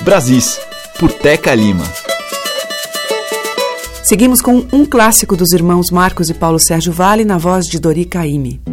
Brasis, 0.01 0.59
por 0.99 1.13
Teca 1.13 1.55
Lima. 1.55 1.85
Seguimos 4.03 4.41
com 4.41 4.65
um 4.73 4.85
clássico 4.85 5.37
dos 5.37 5.53
irmãos 5.53 5.89
Marcos 5.89 6.29
e 6.29 6.33
Paulo 6.33 6.59
Sérgio 6.59 6.91
Vale, 6.91 7.23
na 7.23 7.37
voz 7.37 7.67
de 7.67 7.79
Dori 7.79 8.03
Caymmi. 8.03 8.72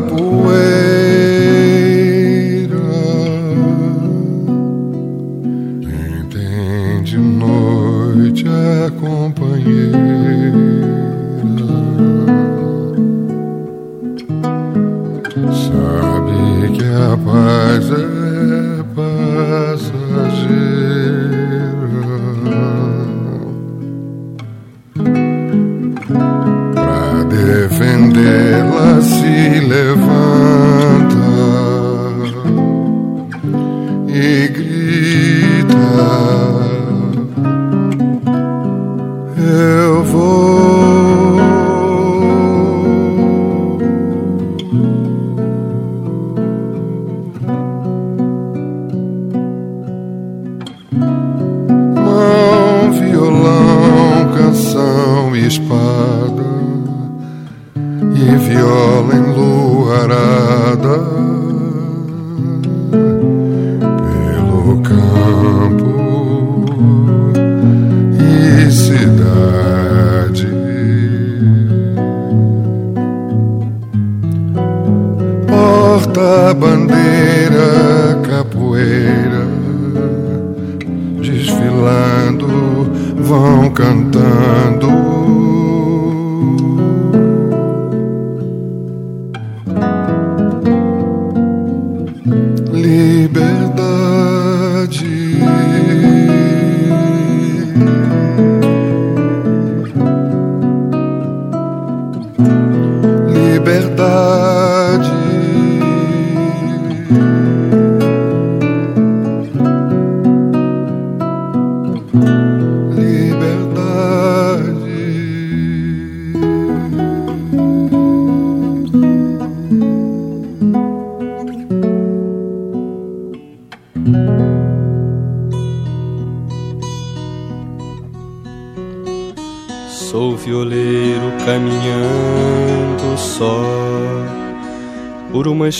capoeira. 0.00 0.77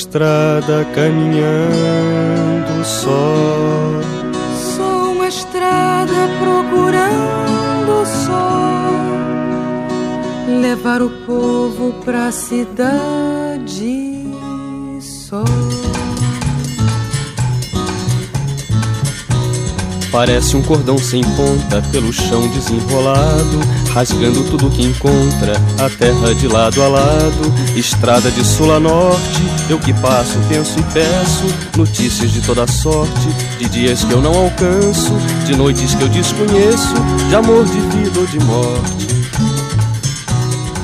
Estrada 0.08 0.86
caminhando 0.94 1.87
Parece 20.18 20.56
um 20.56 20.62
cordão 20.62 20.98
sem 20.98 21.22
ponta 21.22 21.80
pelo 21.92 22.12
chão 22.12 22.48
desenrolado, 22.48 23.60
rasgando 23.94 24.42
tudo 24.50 24.68
que 24.68 24.82
encontra, 24.82 25.52
a 25.78 25.88
terra 25.88 26.34
de 26.34 26.48
lado 26.48 26.82
a 26.82 26.88
lado, 26.88 27.54
estrada 27.76 28.28
de 28.28 28.44
sul 28.44 28.74
a 28.74 28.80
norte. 28.80 29.42
Eu 29.70 29.78
que 29.78 29.94
passo, 29.94 30.36
penso 30.48 30.76
e 30.76 30.82
peço 30.92 31.44
notícias 31.76 32.32
de 32.32 32.40
toda 32.40 32.66
sorte, 32.66 33.28
de 33.60 33.68
dias 33.68 34.02
que 34.02 34.12
eu 34.12 34.20
não 34.20 34.34
alcanço, 34.34 35.12
de 35.46 35.54
noites 35.54 35.94
que 35.94 36.02
eu 36.02 36.08
desconheço, 36.08 36.94
de 37.28 37.36
amor, 37.36 37.64
de 37.64 37.78
vida 37.78 38.18
ou 38.18 38.26
de 38.26 38.40
morte. 38.40 39.06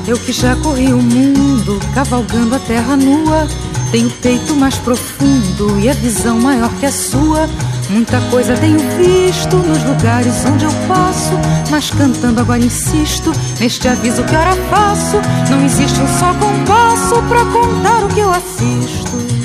Eu 0.07 0.16
que 0.16 0.33
já 0.33 0.55
corri 0.55 0.92
o 0.92 1.03
mundo, 1.03 1.81
cavalgando 1.92 2.55
a 2.55 2.61
terra 2.61 2.97
nua, 2.97 3.49
tenho 3.90 4.11
peito 4.11 4.55
mais 4.55 4.77
profundo 4.77 5.81
e 5.81 5.90
a 5.90 5.92
visão 5.92 6.38
maior 6.38 6.73
que 6.79 6.87
a 6.87 6.92
sua. 6.92 7.49
Muita 7.90 8.20
coisa 8.31 8.55
tenho 8.57 8.79
visto 8.97 9.57
nos 9.57 9.83
lugares 9.85 10.44
onde 10.44 10.64
eu 10.64 10.70
passo, 10.88 11.35
mas 11.70 11.90
cantando 11.90 12.40
agora 12.40 12.61
insisto 12.61 13.33
neste 13.61 13.87
aviso 13.88 14.25
que 14.25 14.35
ora 14.35 14.55
faço. 14.70 15.16
Não 15.51 15.64
existe 15.64 16.01
um 16.01 16.09
só 16.18 16.35
compasso 16.35 17.23
pra 17.29 17.44
contar 17.47 18.05
o 18.05 18.09
que 18.09 18.20
eu 18.20 18.31
assisto. 18.31 19.44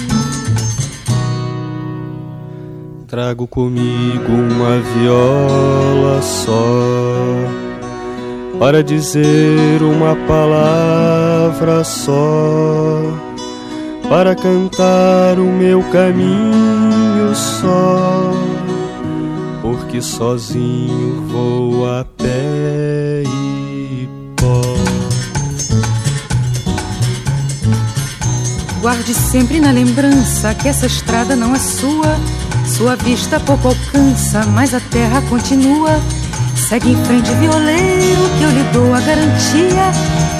Trago 3.07 3.47
comigo 3.47 4.31
uma 4.31 4.79
viola 4.93 6.21
só 6.21 7.59
para 8.59 8.83
dizer 8.83 9.81
uma 9.81 10.15
palavra 10.27 11.83
só, 11.83 12.13
para 14.09 14.35
cantar 14.35 15.37
o 15.37 15.45
meu 15.45 15.83
caminho 15.91 17.35
só, 17.35 18.33
porque 19.61 20.01
sozinho 20.01 21.21
vou 21.27 21.87
a 21.87 22.03
pé 22.17 23.23
e 23.23 24.09
pó. 24.35 24.61
Guarde 28.81 29.13
sempre 29.13 29.59
na 29.59 29.69
lembrança 29.69 30.55
que 30.55 30.67
essa 30.67 30.87
estrada 30.87 31.35
não 31.35 31.55
é 31.55 31.59
sua. 31.59 32.17
Sua 32.65 32.95
vista 32.95 33.39
pouco 33.39 33.67
alcança, 33.67 34.43
mas 34.47 34.73
a 34.73 34.79
terra 34.79 35.21
continua. 35.29 35.91
Segue 36.69 36.91
em 36.91 37.05
frente, 37.05 37.31
violeiro, 37.39 38.29
que 38.37 38.43
eu 38.43 38.51
lhe 38.51 38.63
dou 38.71 38.93
a 38.93 38.99
garantia 38.99 39.91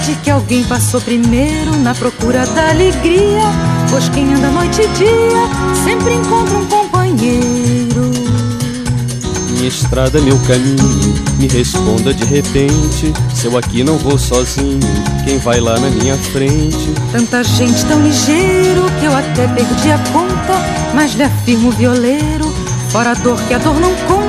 de 0.06 0.14
que 0.18 0.30
alguém 0.30 0.64
passou 0.64 1.02
primeiro 1.02 1.76
na 1.78 1.96
procura 1.96 2.46
da 2.46 2.70
alegria. 2.70 3.42
Pois 3.90 4.10
quem 4.10 4.32
anda 4.36 4.48
noite 4.52 4.80
e 4.80 4.88
dia 4.90 5.84
sempre 5.84 6.14
encontra 6.14 6.56
um 6.56 6.68
companheiro. 6.68 8.12
Minha 9.54 9.68
estrada, 9.68 10.22
meu 10.22 10.38
caminho, 10.42 11.16
me 11.40 11.48
responda 11.48 12.14
de 12.14 12.26
repente. 12.26 13.12
Se 13.34 13.48
eu 13.48 13.58
aqui 13.58 13.84
não 13.84 13.98
vou 13.98 14.20
sozinho, 14.20 14.80
quem 15.26 15.40
vai 15.40 15.60
lá 15.60 15.80
na 15.80 15.90
minha 15.90 16.16
frente? 16.16 16.94
Tanta 17.12 17.44
gente 17.44 17.84
tão 17.86 18.04
ligeiro 18.04 18.84
que 19.00 19.06
eu 19.08 19.18
até 19.18 19.48
perdi 19.48 19.92
a 19.92 19.98
conta, 20.14 20.54
mas 20.94 21.16
lhe 21.16 21.24
afirmo, 21.24 21.72
violeiro, 21.72 22.54
fora 22.90 23.12
a 23.12 23.16
dor 23.16 23.42
que 23.48 23.54
a 23.56 23.58
dor 23.58 23.74
não 23.80 23.96
conta, 24.08 24.29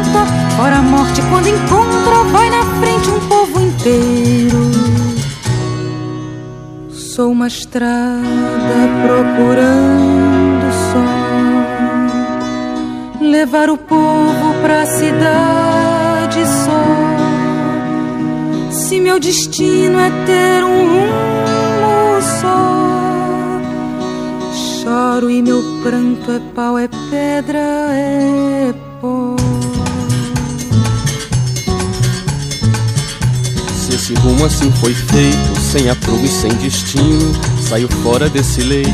fora 0.57 0.77
a 0.77 0.83
morte 0.83 1.21
quando 1.31 1.49
encontra, 1.49 2.25
vai 2.33 2.51
na 2.51 2.65
frente 2.81 3.11
um 3.11 3.21
povo 3.29 3.61
inteiro. 3.61 4.71
Sou 6.91 7.33
uma 7.33 7.49
estrada 7.49 8.21
procurando 9.05 10.73
só 10.93 11.31
levar 13.21 13.69
o 13.71 13.77
povo 13.77 14.55
pra 14.63 14.87
cidade 14.87 16.41
só. 16.65 16.85
Se 18.71 19.01
meu 19.01 19.21
destino 19.21 19.99
é 19.99 20.11
ter 20.27 20.65
um 20.65 20.87
rumo 20.89 22.23
só, 22.41 23.61
choro 24.83 25.31
e 25.31 25.43
meu 25.43 25.63
pranto 25.83 26.33
é 26.33 26.41
pau, 26.55 26.79
é 26.79 26.89
pedra, 27.11 27.59
é 27.93 28.90
esse 34.11 34.15
rumo 34.21 34.45
assim 34.45 34.73
foi 34.73 34.93
feito, 34.93 35.61
sem 35.61 35.89
aprumo 35.89 36.25
e 36.25 36.29
sem 36.29 36.51
destino, 36.55 37.33
saio 37.63 37.89
fora 38.03 38.29
desse 38.29 38.61
leito, 38.63 38.91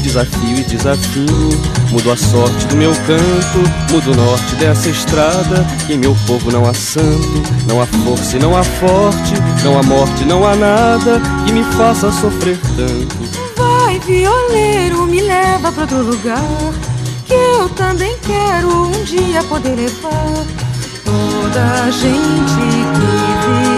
desafio 0.00 0.58
e 0.58 0.64
desafio. 0.64 1.50
Mudo 1.90 2.10
a 2.10 2.16
sorte 2.16 2.66
do 2.66 2.76
meu 2.76 2.92
canto, 3.06 3.92
mudo 3.92 4.12
o 4.12 4.16
norte 4.16 4.54
dessa 4.56 4.88
estrada. 4.88 5.66
E 5.88 5.92
em 5.92 5.98
meu 5.98 6.16
povo 6.26 6.50
não 6.50 6.68
há 6.68 6.72
santo, 6.72 7.42
não 7.68 7.80
há 7.80 7.86
força 7.86 8.36
e 8.36 8.40
não 8.40 8.56
há 8.56 8.64
forte, 8.64 9.34
não 9.62 9.78
há 9.78 9.82
morte, 9.82 10.24
não 10.24 10.46
há 10.46 10.56
nada 10.56 11.20
que 11.46 11.52
me 11.52 11.62
faça 11.76 12.10
sofrer 12.10 12.58
tanto. 12.76 13.16
Vai, 13.56 13.98
violeiro, 14.00 15.06
me 15.06 15.20
leva 15.20 15.70
pra 15.72 15.82
outro 15.82 16.02
lugar. 16.02 16.42
Que 17.26 17.34
eu 17.34 17.68
também 17.70 18.16
quero 18.22 18.86
um 18.86 19.04
dia 19.04 19.42
poder 19.44 19.74
levar 19.76 20.44
toda 21.04 21.84
a 21.84 21.90
gente 21.90 22.54
que 22.94 23.04
virá 23.08 23.73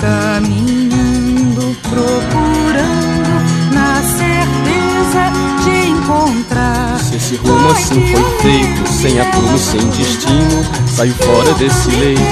caminhando, 0.00 1.76
procurando, 1.82 3.34
na 3.72 4.02
certeza 4.02 5.32
de 5.64 5.90
encontrar. 5.90 6.98
Se 6.98 7.16
esse 7.16 7.36
rumo 7.36 7.70
assim 7.70 8.06
foi 8.12 8.24
feito, 8.40 8.88
sem 8.88 9.20
aprumo, 9.20 9.58
sem 9.58 9.80
destino, 9.90 10.64
saio 10.86 11.14
fora 11.14 11.52
desse 11.54 11.90
leito, 11.90 12.22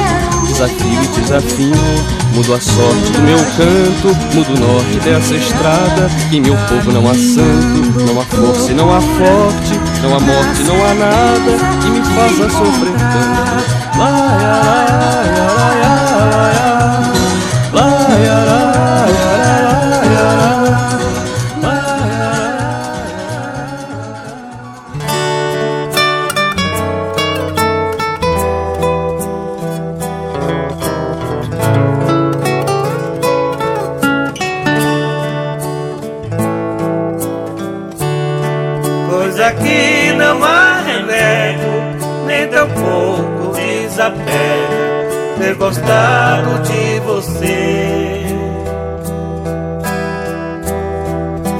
desafio 0.46 1.02
e 1.02 1.20
desafio. 1.20 2.18
Mudo 2.34 2.54
a 2.54 2.60
sorte 2.60 3.10
do 3.12 3.20
meu 3.22 3.38
canto, 3.38 4.14
mudo 4.34 4.54
o 4.54 4.60
norte 4.60 5.00
dessa 5.00 5.34
estrada. 5.34 6.10
E 6.30 6.36
em 6.36 6.40
meu 6.40 6.54
povo 6.68 6.92
não 6.92 7.08
há 7.08 7.14
santo, 7.14 8.04
não 8.04 8.20
há 8.20 8.24
força 8.24 8.70
e 8.70 8.74
não 8.74 8.94
há 8.94 9.00
forte, 9.00 9.80
não 10.02 10.14
há 10.14 10.20
morte, 10.20 10.62
não 10.64 10.76
há 10.84 10.94
nada 10.94 11.58
que 11.80 11.88
me 11.90 12.02
faça 12.14 12.50
sofrer 12.50 12.92
tanto. 12.92 13.98
Lá, 13.98 14.08
lá, 14.08 14.18
lá, 14.38 14.90
lá, 15.42 15.70
lá, 15.80 16.04
lá, 16.14 16.40
lá, 17.00 17.07
pouco 42.66 43.54
desapego 43.54 44.78
ter 45.38 45.54
gostado 45.54 46.62
de 46.62 47.00
você. 47.00 48.07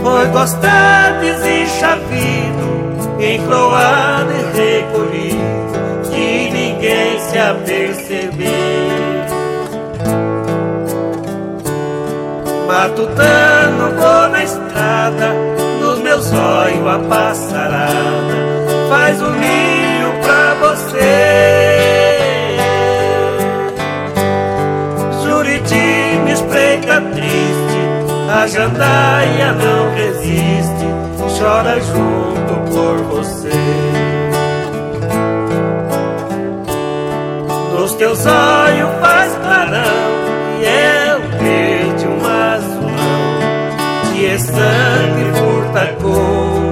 Foi 0.09 0.27
gostar 0.29 1.21
desenchavido, 1.21 2.67
encroado 3.21 4.33
e 4.33 4.57
recolhido, 4.57 6.11
que 6.11 6.51
ninguém 6.51 7.21
se 7.21 7.39
aperceber. 7.39 8.49
Matutano 12.67 13.91
vou 14.01 14.29
na 14.31 14.45
estrada, 14.45 15.35
nos 15.83 15.99
meus 15.99 16.33
olhos 16.33 16.87
a 16.87 16.99
passarada 17.01 18.49
faz 18.89 19.21
um 19.21 19.31
ninho 19.33 20.11
pra 20.23 20.55
você. 20.55 22.17
Juriti 25.23 26.19
me 26.25 26.33
triste, 27.15 27.68
a 28.29 28.47
jandaia 28.47 29.53
não 29.53 29.95
resiste, 29.95 30.87
chora 31.39 31.81
junto 31.81 32.73
por 32.73 32.97
você. 33.05 33.49
Nos 37.73 37.95
teus 37.95 38.27
olhos 38.27 38.91
faz 39.01 39.35
clarão 39.37 40.09
e 40.61 40.65
é 40.65 41.17
o 41.17 41.21
verde 41.39 42.07
um 42.07 42.27
azulão 42.27 42.93
que 44.13 44.27
é 44.27 44.39
sangue 44.39 45.33
furta 45.39 45.87
cor 46.03 46.69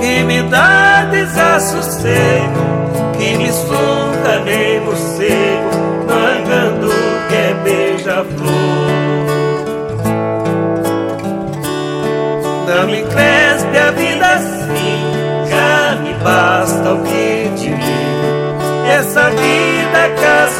que 0.00 0.22
me 0.24 0.42
dá 0.44 1.04
desassossego 1.10 2.68
que 3.18 3.36
me 3.36 3.52
suca 3.52 4.38
nem 4.44 4.80
morcego 4.80 5.57
não 12.66 12.86
me 12.86 13.02
crespe 13.02 13.78
a 13.78 13.90
vida 13.92 14.26
assim 14.26 15.48
já 15.48 15.96
me 16.02 16.14
basta 16.22 16.88
essa 18.98 19.30
vida 19.30 20.10
caçoou. 20.20 20.58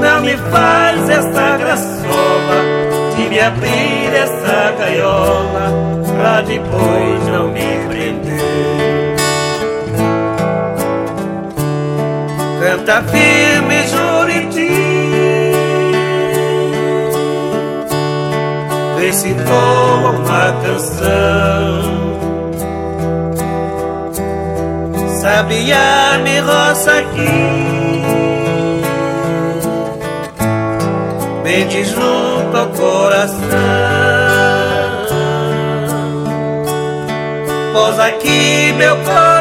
Não 0.00 0.20
me 0.22 0.36
faz 0.36 1.10
essa 1.10 1.56
graçola 1.58 2.56
de 3.16 3.28
me 3.28 3.40
abrir 3.40 4.14
essa 4.14 4.74
gaiola 4.78 5.72
pra 6.16 6.40
depois 6.42 7.28
não 7.28 7.48
me 7.48 7.60
prender. 7.88 8.03
Canta 12.84 13.02
firme, 13.04 13.86
Juriti. 13.86 14.68
Recitou 19.00 20.10
uma 20.10 20.52
canção. 20.62 21.94
Sabia 25.18 26.18
me 26.22 26.40
roça 26.40 26.98
aqui. 26.98 28.02
Bem 31.42 31.84
junto 31.84 32.54
ao 32.54 32.66
coração. 32.66 33.40
Pousa 37.72 38.04
aqui 38.04 38.74
meu 38.76 38.94
colibri 38.96 39.33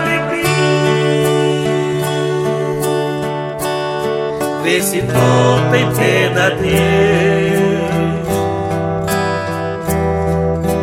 Vê 4.73 4.81
se 4.81 5.01
tu 5.01 5.71
tem 5.71 5.93
pena 5.93 6.49
dele 6.49 7.83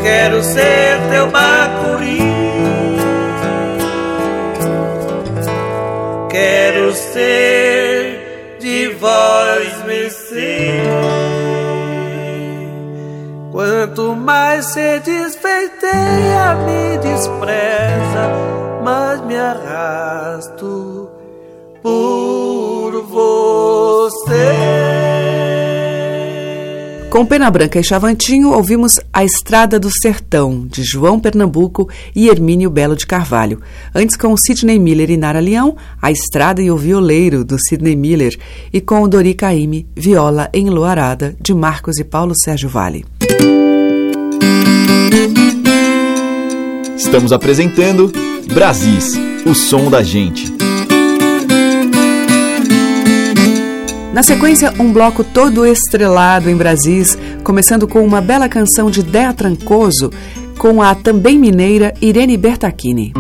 Quero 0.01 0.45
ser 0.45 1.01
teu 1.11 1.29
bacuri 1.29 2.21
quero 6.29 6.95
ser 6.95 8.57
de 8.61 8.87
vós 8.95 9.85
mercê. 9.85 10.81
Quanto 13.51 14.15
mais 14.15 14.67
se 14.67 15.01
desfeiteia, 15.01 16.55
me 16.65 16.97
despreza, 16.99 18.31
mas 18.85 19.21
me 19.23 19.37
arrasto 19.37 21.11
por 21.83 22.20
Com 27.11 27.27
Pena 27.27 27.51
Branca 27.51 27.81
e 27.81 27.83
Chavantinho, 27.83 28.53
ouvimos 28.53 29.01
A 29.13 29.25
Estrada 29.25 29.81
do 29.81 29.91
Sertão, 29.91 30.65
de 30.71 30.85
João 30.85 31.19
Pernambuco 31.19 31.89
e 32.15 32.29
Hermínio 32.29 32.71
Belo 32.71 32.95
de 32.95 33.05
Carvalho. 33.05 33.61
Antes, 33.93 34.17
com 34.17 34.37
Sidney 34.37 34.79
Miller 34.79 35.11
e 35.11 35.17
Nara 35.17 35.41
Leão, 35.41 35.77
A 36.01 36.13
Estrada 36.13 36.63
e 36.63 36.71
o 36.71 36.77
Violeiro, 36.77 37.45
do 37.45 37.59
Sidney 37.59 37.97
Miller. 37.97 38.39
E 38.73 38.81
com 38.81 39.09
Dori 39.09 39.35
Caymmi, 39.35 39.89
Viola 39.95 40.49
Enluarada, 40.55 41.35
de 41.41 41.53
Marcos 41.53 41.99
e 41.99 42.05
Paulo 42.05 42.33
Sérgio 42.45 42.69
Vale. 42.69 43.05
Estamos 46.97 47.33
apresentando 47.33 48.13
Brasis, 48.55 49.19
o 49.45 49.53
som 49.53 49.91
da 49.91 50.01
gente. 50.01 50.70
Na 54.13 54.25
sequência, 54.25 54.75
um 54.81 54.93
bloco 54.93 55.23
todo 55.23 55.65
estrelado 55.65 56.51
em 56.51 56.57
Brasis, 56.57 57.17
começando 57.45 57.87
com 57.87 58.05
uma 58.05 58.21
bela 58.21 58.49
canção 58.49 58.91
de 58.91 59.05
Dea 59.05 59.33
Trancoso, 59.33 60.11
com 60.59 60.83
a 60.83 60.97
também 60.97 61.39
mineira 61.39 61.95
Irene 62.03 62.37
Bertacchini. 62.37 63.13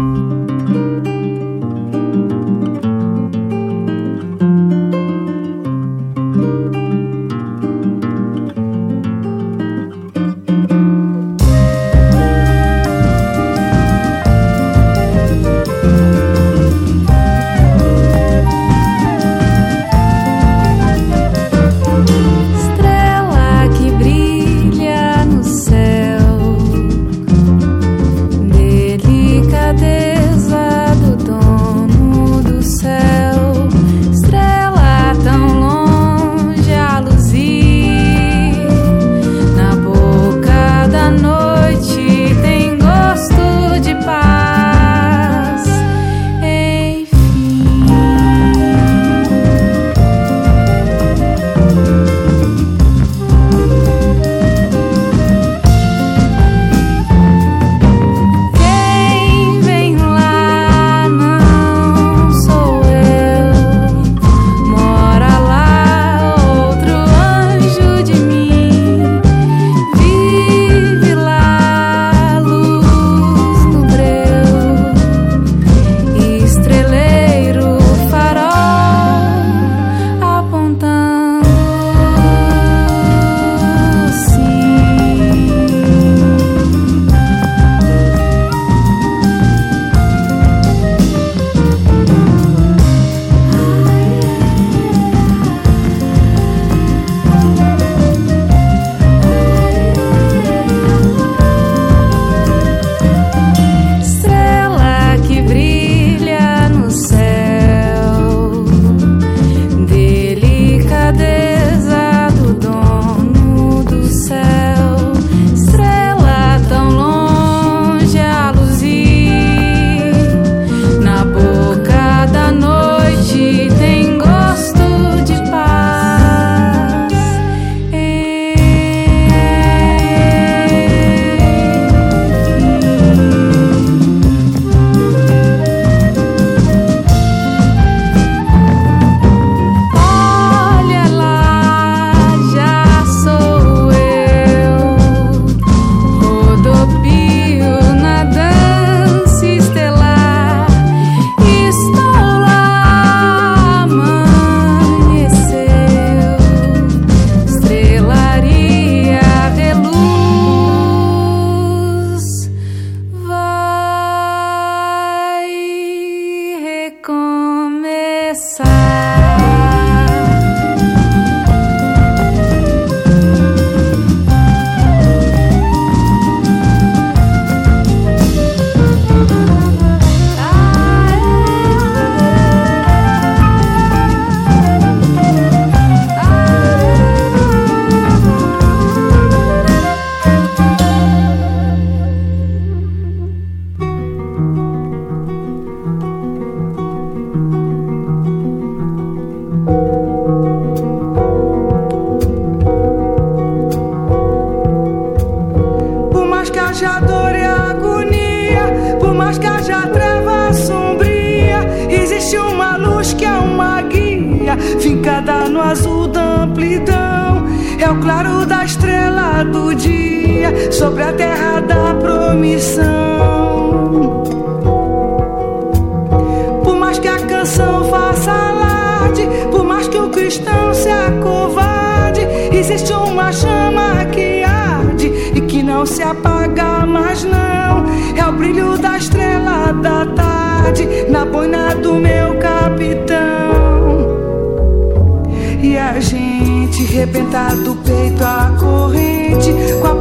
da 248.21 248.53
corrente 248.59 249.51
com 249.81 249.87
a 249.87 249.95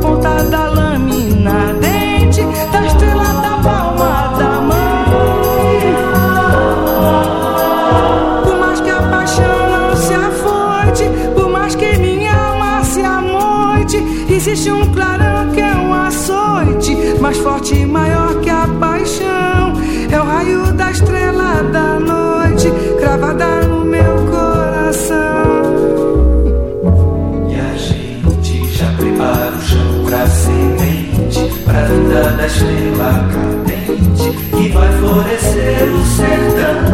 estrela 32.49 33.27
cadente 33.31 34.31
que 34.49 34.69
vai 34.69 34.91
florescer 34.93 35.83
o 35.93 36.05
sertão. 36.05 36.89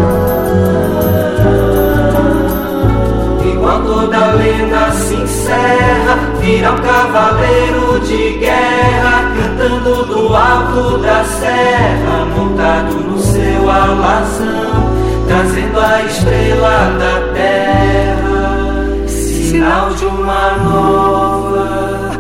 Igual 3.49 3.83
toda 3.83 4.33
lenda 4.33 4.91
se 4.91 5.15
encerra, 5.15 6.17
vira 6.41 6.73
um 6.73 6.77
cavaleiro 6.77 7.99
de 8.01 8.37
guerra, 8.37 9.31
cantando 9.35 10.05
do 10.05 10.35
alto 10.35 10.97
da 10.97 11.23
serra, 11.23 12.25
montado 12.35 12.95
no 12.95 13.19
seu 13.19 13.69
alazão, 13.69 14.93
trazendo 15.27 15.79
a 15.79 16.03
estrela 16.03 16.97
da 16.99 17.33
terra, 17.33 19.07
sinal 19.07 19.93
de 19.93 20.05
uma 20.05 20.57
nova 20.57 22.19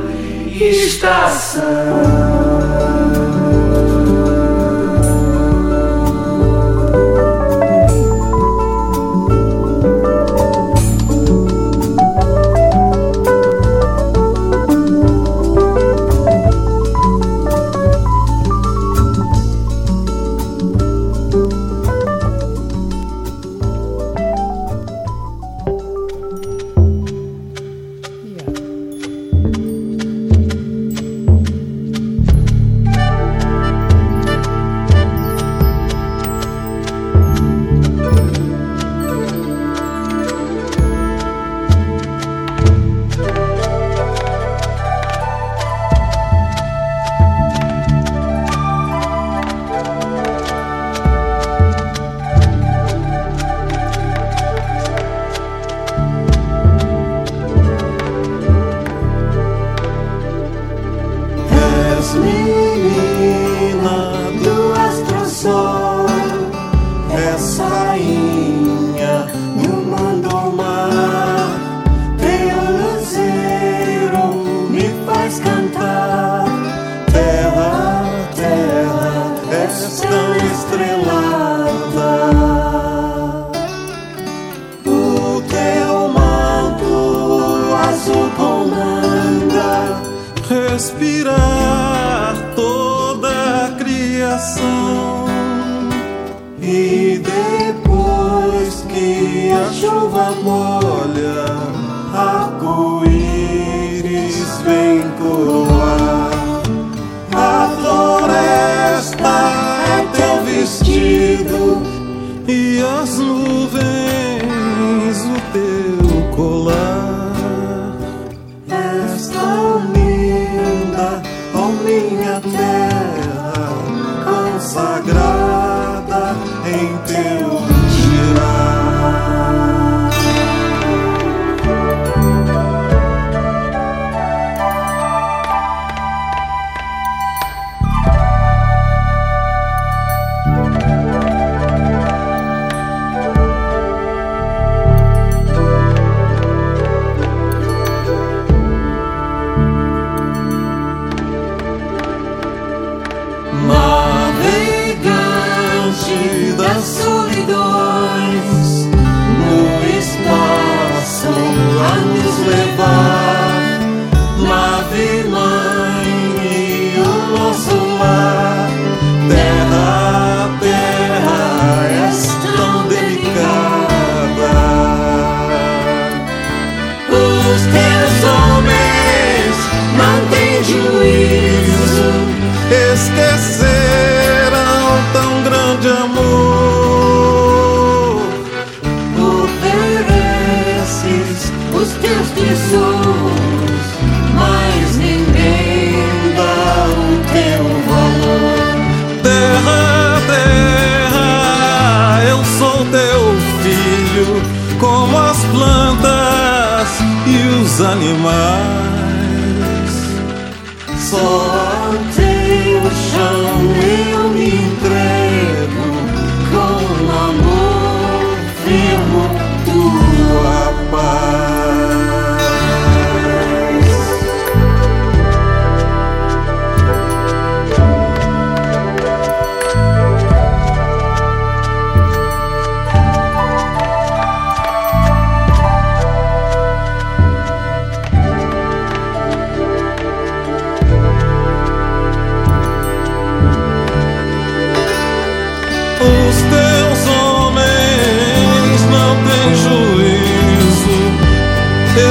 estação. 0.57 2.24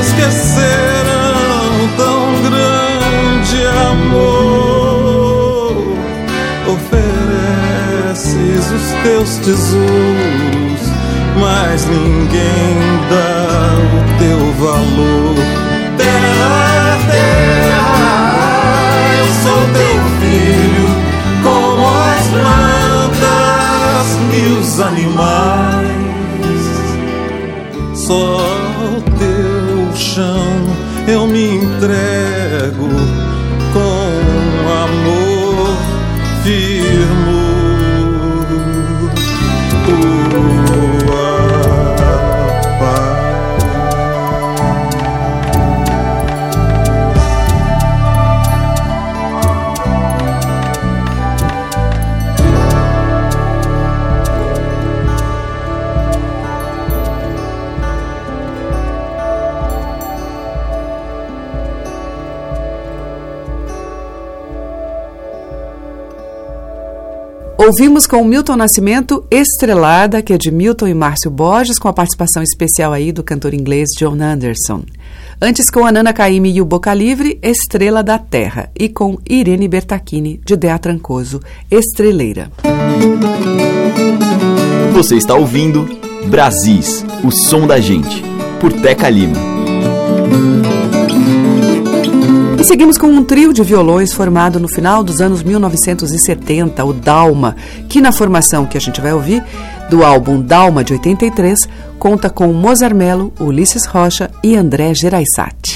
Esquecerão 0.05 1.73
tão 1.97 2.43
grande 2.43 3.67
amor. 3.91 4.95
Ofereces 6.75 7.85
os 8.71 8.87
teus 9.03 9.31
tesouros, 9.39 10.83
mas 11.41 11.87
ninguém 11.87 12.77
dá 13.09 13.79
o 13.81 14.01
teu 14.19 14.41
valor. 14.65 15.37
Terra, 15.97 16.99
terra, 17.11 17.99
eu 19.19 19.27
sou 19.43 19.63
teu 19.73 19.99
filho, 20.21 20.89
como 21.43 21.85
as 21.89 22.25
plantas 22.29 24.07
e 24.33 24.35
os 24.59 24.71
animais. 24.81 26.05
Só 27.95 28.54
Ouvimos 67.67 68.07
com 68.07 68.21
o 68.21 68.25
Milton 68.27 68.57
Nascimento 68.57 69.25
Estrelada, 69.31 70.21
que 70.21 70.35
é 70.35 70.37
de 70.37 70.51
Milton 70.51 70.87
e 70.87 70.93
Márcio 70.93 71.31
Borges, 71.31 71.79
com 71.79 71.89
a 71.89 71.95
participação 71.95 72.43
especial 72.43 72.93
aí 72.93 73.11
do 73.11 73.23
cantor 73.23 73.55
inglês 73.55 73.89
John 73.99 74.21
Anderson. 74.21 74.83
Antes 75.41 75.71
com 75.71 75.87
a 75.87 75.91
Nana 75.91 76.13
Caymmi 76.13 76.53
e 76.53 76.61
o 76.61 76.65
Boca 76.67 76.93
Livre, 76.93 77.39
Estrela 77.43 78.03
da 78.03 78.19
Terra. 78.19 78.69
E 78.79 78.91
com 78.91 79.17
Irene 79.27 79.67
Bertacchini, 79.67 80.43
de 80.45 80.57
Dea 80.57 80.79
Trancoso, 80.79 81.41
Estreleira. 81.71 82.53
Você 84.93 85.17
está 85.17 85.35
ouvindo 85.35 85.89
Brasis, 86.27 87.03
o 87.25 87.31
som 87.31 87.67
da 87.67 87.81
gente, 87.81 88.23
por 88.61 88.75
Teca 88.75 89.09
Lima. 89.09 89.39
Seguimos 92.65 92.97
com 92.97 93.09
um 93.09 93.23
trio 93.23 93.53
de 93.53 93.63
violões 93.63 94.15
formado 94.15 94.59
no 94.59 94.69
final 94.69 95.05
dos 95.05 95.21
anos 95.21 95.43
1970, 95.43 96.83
o 96.83 96.95
Dalma, 96.95 97.55
que 97.91 98.01
na 98.01 98.11
formação 98.11 98.65
que 98.65 98.79
a 98.79 98.81
gente 98.81 99.03
vai 99.03 99.13
ouvir, 99.13 99.45
do 99.91 100.03
álbum 100.03 100.41
Dalma 100.41 100.83
de 100.83 100.95
83, 100.95 101.69
conta 101.99 102.31
com 102.31 102.51
Mozart 102.55 102.97
Mello, 102.97 103.35
Ulisses 103.39 103.85
Rocha 103.85 104.31
e 104.43 104.57
André 104.57 104.95
Geraisati. 104.95 105.74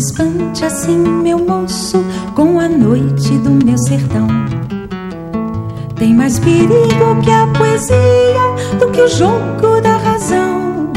Se 0.00 0.12
espante 0.12 0.64
assim, 0.64 0.96
meu 0.96 1.38
moço, 1.38 2.04
com 2.34 2.60
a 2.60 2.68
noite 2.68 3.30
do 3.38 3.50
meu 3.50 3.76
sertão. 3.76 4.28
Tem 5.96 6.14
mais 6.14 6.38
perigo 6.38 7.20
que 7.22 7.30
a 7.30 7.46
poesia, 7.48 8.78
do 8.78 8.90
que 8.92 9.00
o 9.00 9.08
jogo 9.08 9.80
da 9.82 9.96
razão. 9.96 10.92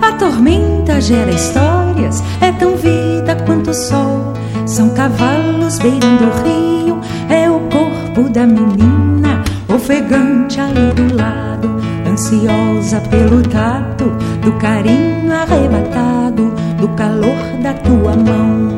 A 0.00 0.12
tormenta 0.12 1.00
gera 1.00 1.30
histórias, 1.30 2.22
é 2.40 2.50
tão 2.52 2.76
vida 2.76 3.36
quanto 3.44 3.70
o 3.70 3.74
sol. 3.74 4.32
São 4.66 4.90
cavalos 4.90 5.78
beirando 5.78 6.24
o 6.24 6.42
rio, 6.42 7.00
é 7.28 7.50
o 7.50 7.60
corpo 7.68 8.30
da 8.30 8.46
menina, 8.46 9.42
ofegante 9.68 10.58
ali 10.60 10.92
do 10.94 11.14
lado, 11.14 11.68
ansiosa 12.08 13.00
pelo 13.10 13.42
tato 13.42 14.04
do 14.42 14.52
carinho 14.52 15.32
arrebatado 15.32 16.69
do 16.80 16.88
calor 16.96 17.36
da 17.62 17.74
tua 17.74 18.16
mão. 18.16 18.70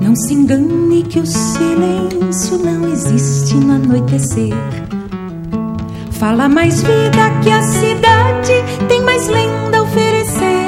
Não 0.00 0.14
se 0.14 0.32
engane 0.32 1.02
que 1.02 1.18
o 1.18 1.26
silêncio 1.26 2.58
não 2.58 2.88
existe 2.88 3.56
no 3.56 3.74
anoitecer. 3.74 4.54
Fala 6.12 6.48
mais 6.48 6.82
vida 6.82 7.40
que 7.42 7.50
a 7.50 7.62
cidade, 7.62 8.86
tem 8.88 9.02
mais 9.02 9.26
lenda 9.26 9.78
a 9.78 9.82
oferecer. 9.82 10.64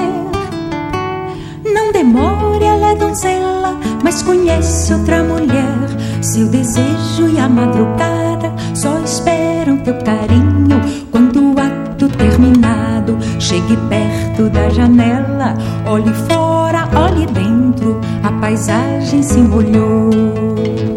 Não 1.64 1.93
demore, 1.93 2.64
ela 2.64 2.91
é 2.91 2.97
donzela, 2.97 3.78
mas 4.03 4.20
conhece 4.22 4.93
outra 4.93 5.22
mulher. 5.22 5.76
Seu 6.20 6.49
desejo 6.49 7.28
e 7.32 7.39
a 7.39 7.49
madrugada 7.49 8.15
teu 9.87 9.95
carinho. 10.03 10.80
Quando 11.12 11.55
o 11.55 11.61
ato 11.61 12.09
terminado, 12.09 13.16
chegue 13.39 13.76
perto 13.89 14.51
da 14.51 14.68
janela. 14.68 15.55
Olhe 15.87 16.12
fora, 16.28 16.89
olhe 16.93 17.24
dentro, 17.26 18.01
a 18.22 18.32
paisagem 18.32 19.22
se 19.22 19.39
molhou. 19.39 20.95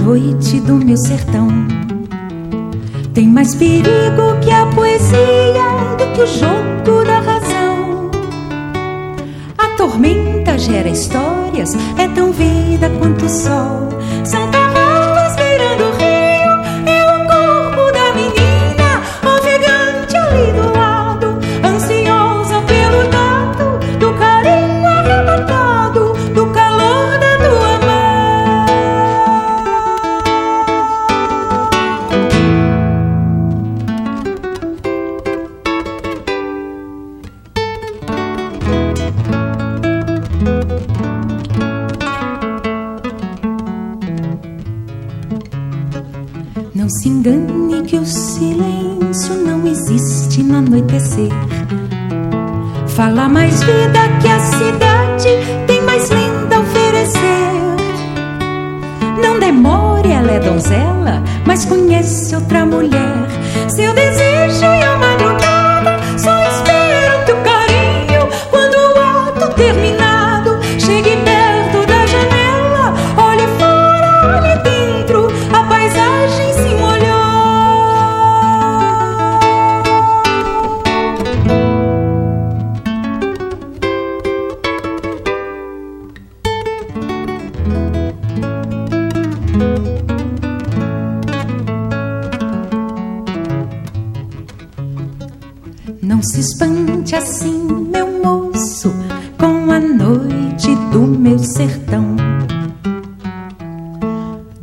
Noite 0.00 0.58
do 0.60 0.74
meu 0.76 0.96
sertão. 0.96 1.48
Tem 3.12 3.28
mais 3.28 3.54
perigo 3.54 4.40
que 4.42 4.50
a 4.50 4.66
poesia, 4.66 5.62
do 5.98 6.12
que 6.14 6.22
o 6.22 6.26
jogo 6.26 7.04
da 7.04 7.20
razão. 7.20 8.10
A 9.58 9.76
tormenta 9.76 10.58
gera 10.58 10.88
histórias, 10.88 11.74
é 11.98 12.08
tão 12.08 12.32
vida 12.32 12.90
quanto 12.98 13.26
o 13.26 13.28
sol. 13.28 13.88
São 14.24 14.59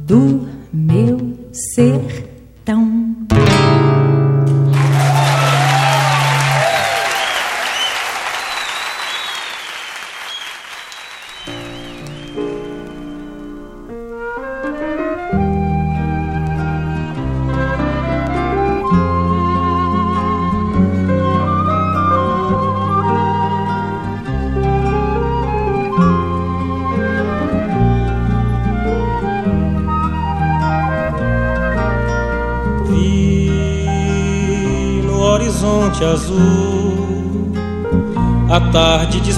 Do 0.08 0.47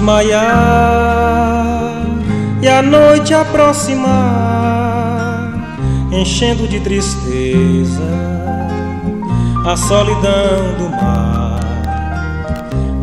desmaiar 0.10 1.94
e 2.62 2.68
a 2.68 2.82
noite 2.82 3.34
aproximar, 3.34 4.18
enchendo 6.12 6.68
de 6.68 6.82
tristeza 6.82 8.04
a 9.66 9.78
solidão 9.78 10.74
do 10.78 10.90
mar, 10.90 11.60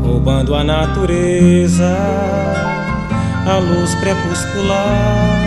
roubando 0.02 0.54
a 0.54 0.64
natureza, 0.64 1.96
a 3.46 3.56
luz 3.58 3.94
crepuscular. 3.94 5.46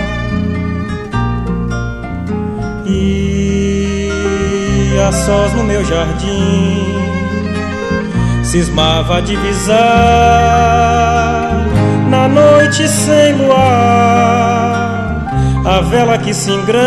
E 2.92 4.10
a 5.08 5.12
sós 5.12 5.54
no 5.54 5.64
meu 5.64 5.86
jardim 5.86 6.96
cismava 8.44 9.22
divisar 9.22 10.80
na 12.10 12.28
noite 12.28 12.88
sem 12.88 13.34
luar 13.34 15.28
a 15.66 15.82
vela 15.82 16.18
que 16.18 16.34
singrando 16.34 16.80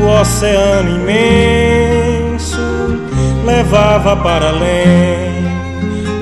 o 0.00 0.20
oceano 0.20 0.90
imenso 0.90 2.58
levava 3.44 4.16
para 4.16 4.48
além 4.48 5.44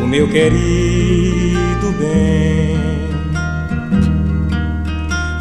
o 0.03 0.07
meu 0.07 0.29
querido 0.29 1.93
bem. 1.99 3.09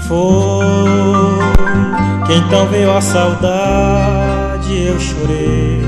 Foi 0.07 0.89
que 2.25 2.33
então 2.33 2.65
veio 2.67 2.95
a 2.95 3.01
saudade 3.01 4.85
eu 4.85 4.99
chorei. 4.99 5.81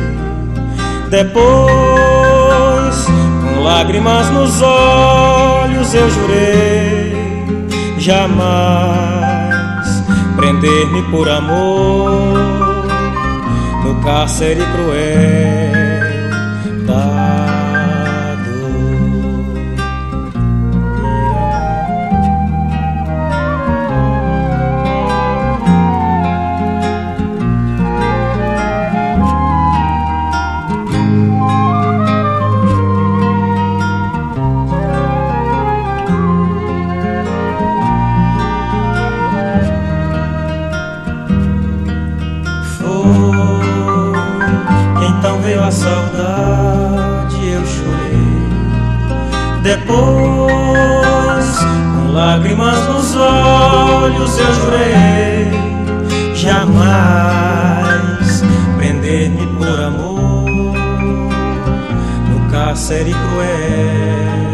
Depois, 1.09 1.90
lágrimas 3.63 4.29
nos 4.31 4.61
olhos, 4.61 5.93
eu 5.93 6.09
jurei 6.09 7.11
jamais 7.97 8.81
prender-me 10.35 11.03
por 11.11 11.29
amor 11.29 12.87
no 13.83 14.01
cárcere 14.01 14.61
cruel 14.73 15.71
da 16.85 17.50
saudade, 45.71 47.49
eu 47.49 47.65
chorei. 47.65 48.51
Depois, 49.63 51.59
com 51.95 52.11
lágrimas 52.11 52.77
nos 52.87 53.15
olhos, 53.15 54.37
eu 54.37 54.53
jurei 54.55 55.49
jamais 56.35 58.43
prender-me 58.77 59.47
por 59.57 59.79
amor 59.79 60.45
no 62.29 62.51
cárcere 62.51 63.11
cruel. 63.11 64.50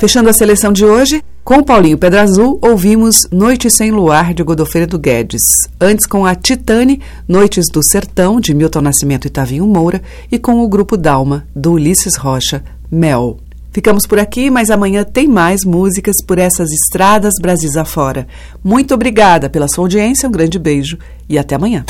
Fechando 0.00 0.30
a 0.30 0.32
seleção 0.32 0.72
de 0.72 0.82
hoje, 0.82 1.22
com 1.44 1.62
Paulinho 1.62 1.98
Pedra 1.98 2.22
Azul, 2.22 2.58
ouvimos 2.62 3.28
Noite 3.30 3.68
Sem 3.68 3.90
Luar, 3.90 4.32
de 4.32 4.42
Godofredo 4.42 4.98
Guedes. 4.98 5.42
Antes, 5.78 6.06
com 6.06 6.24
a 6.24 6.34
Titane, 6.34 7.02
Noites 7.28 7.66
do 7.70 7.82
Sertão, 7.82 8.40
de 8.40 8.54
Milton 8.54 8.80
Nascimento 8.80 9.26
e 9.26 9.30
Tavinho 9.30 9.66
Moura. 9.66 10.00
E 10.32 10.38
com 10.38 10.64
o 10.64 10.68
grupo 10.68 10.96
Dalma, 10.96 11.46
do 11.54 11.72
Ulisses 11.72 12.16
Rocha, 12.16 12.64
Mel. 12.90 13.36
Ficamos 13.72 14.06
por 14.06 14.18
aqui, 14.18 14.48
mas 14.48 14.70
amanhã 14.70 15.04
tem 15.04 15.28
mais 15.28 15.66
músicas 15.66 16.16
por 16.26 16.38
essas 16.38 16.70
estradas 16.72 17.34
Brasis 17.38 17.76
afora. 17.76 18.26
Muito 18.64 18.94
obrigada 18.94 19.50
pela 19.50 19.68
sua 19.68 19.84
audiência, 19.84 20.26
um 20.26 20.32
grande 20.32 20.58
beijo 20.58 20.96
e 21.28 21.38
até 21.38 21.56
amanhã. 21.56 21.84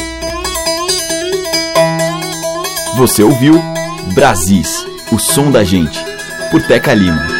Você 2.96 3.22
ouviu 3.22 3.54
Brasis, 4.16 4.84
o 5.12 5.18
som 5.20 5.48
da 5.48 5.62
gente, 5.62 6.04
por 6.50 6.60
Teca 6.60 6.92
Lima. 6.92 7.39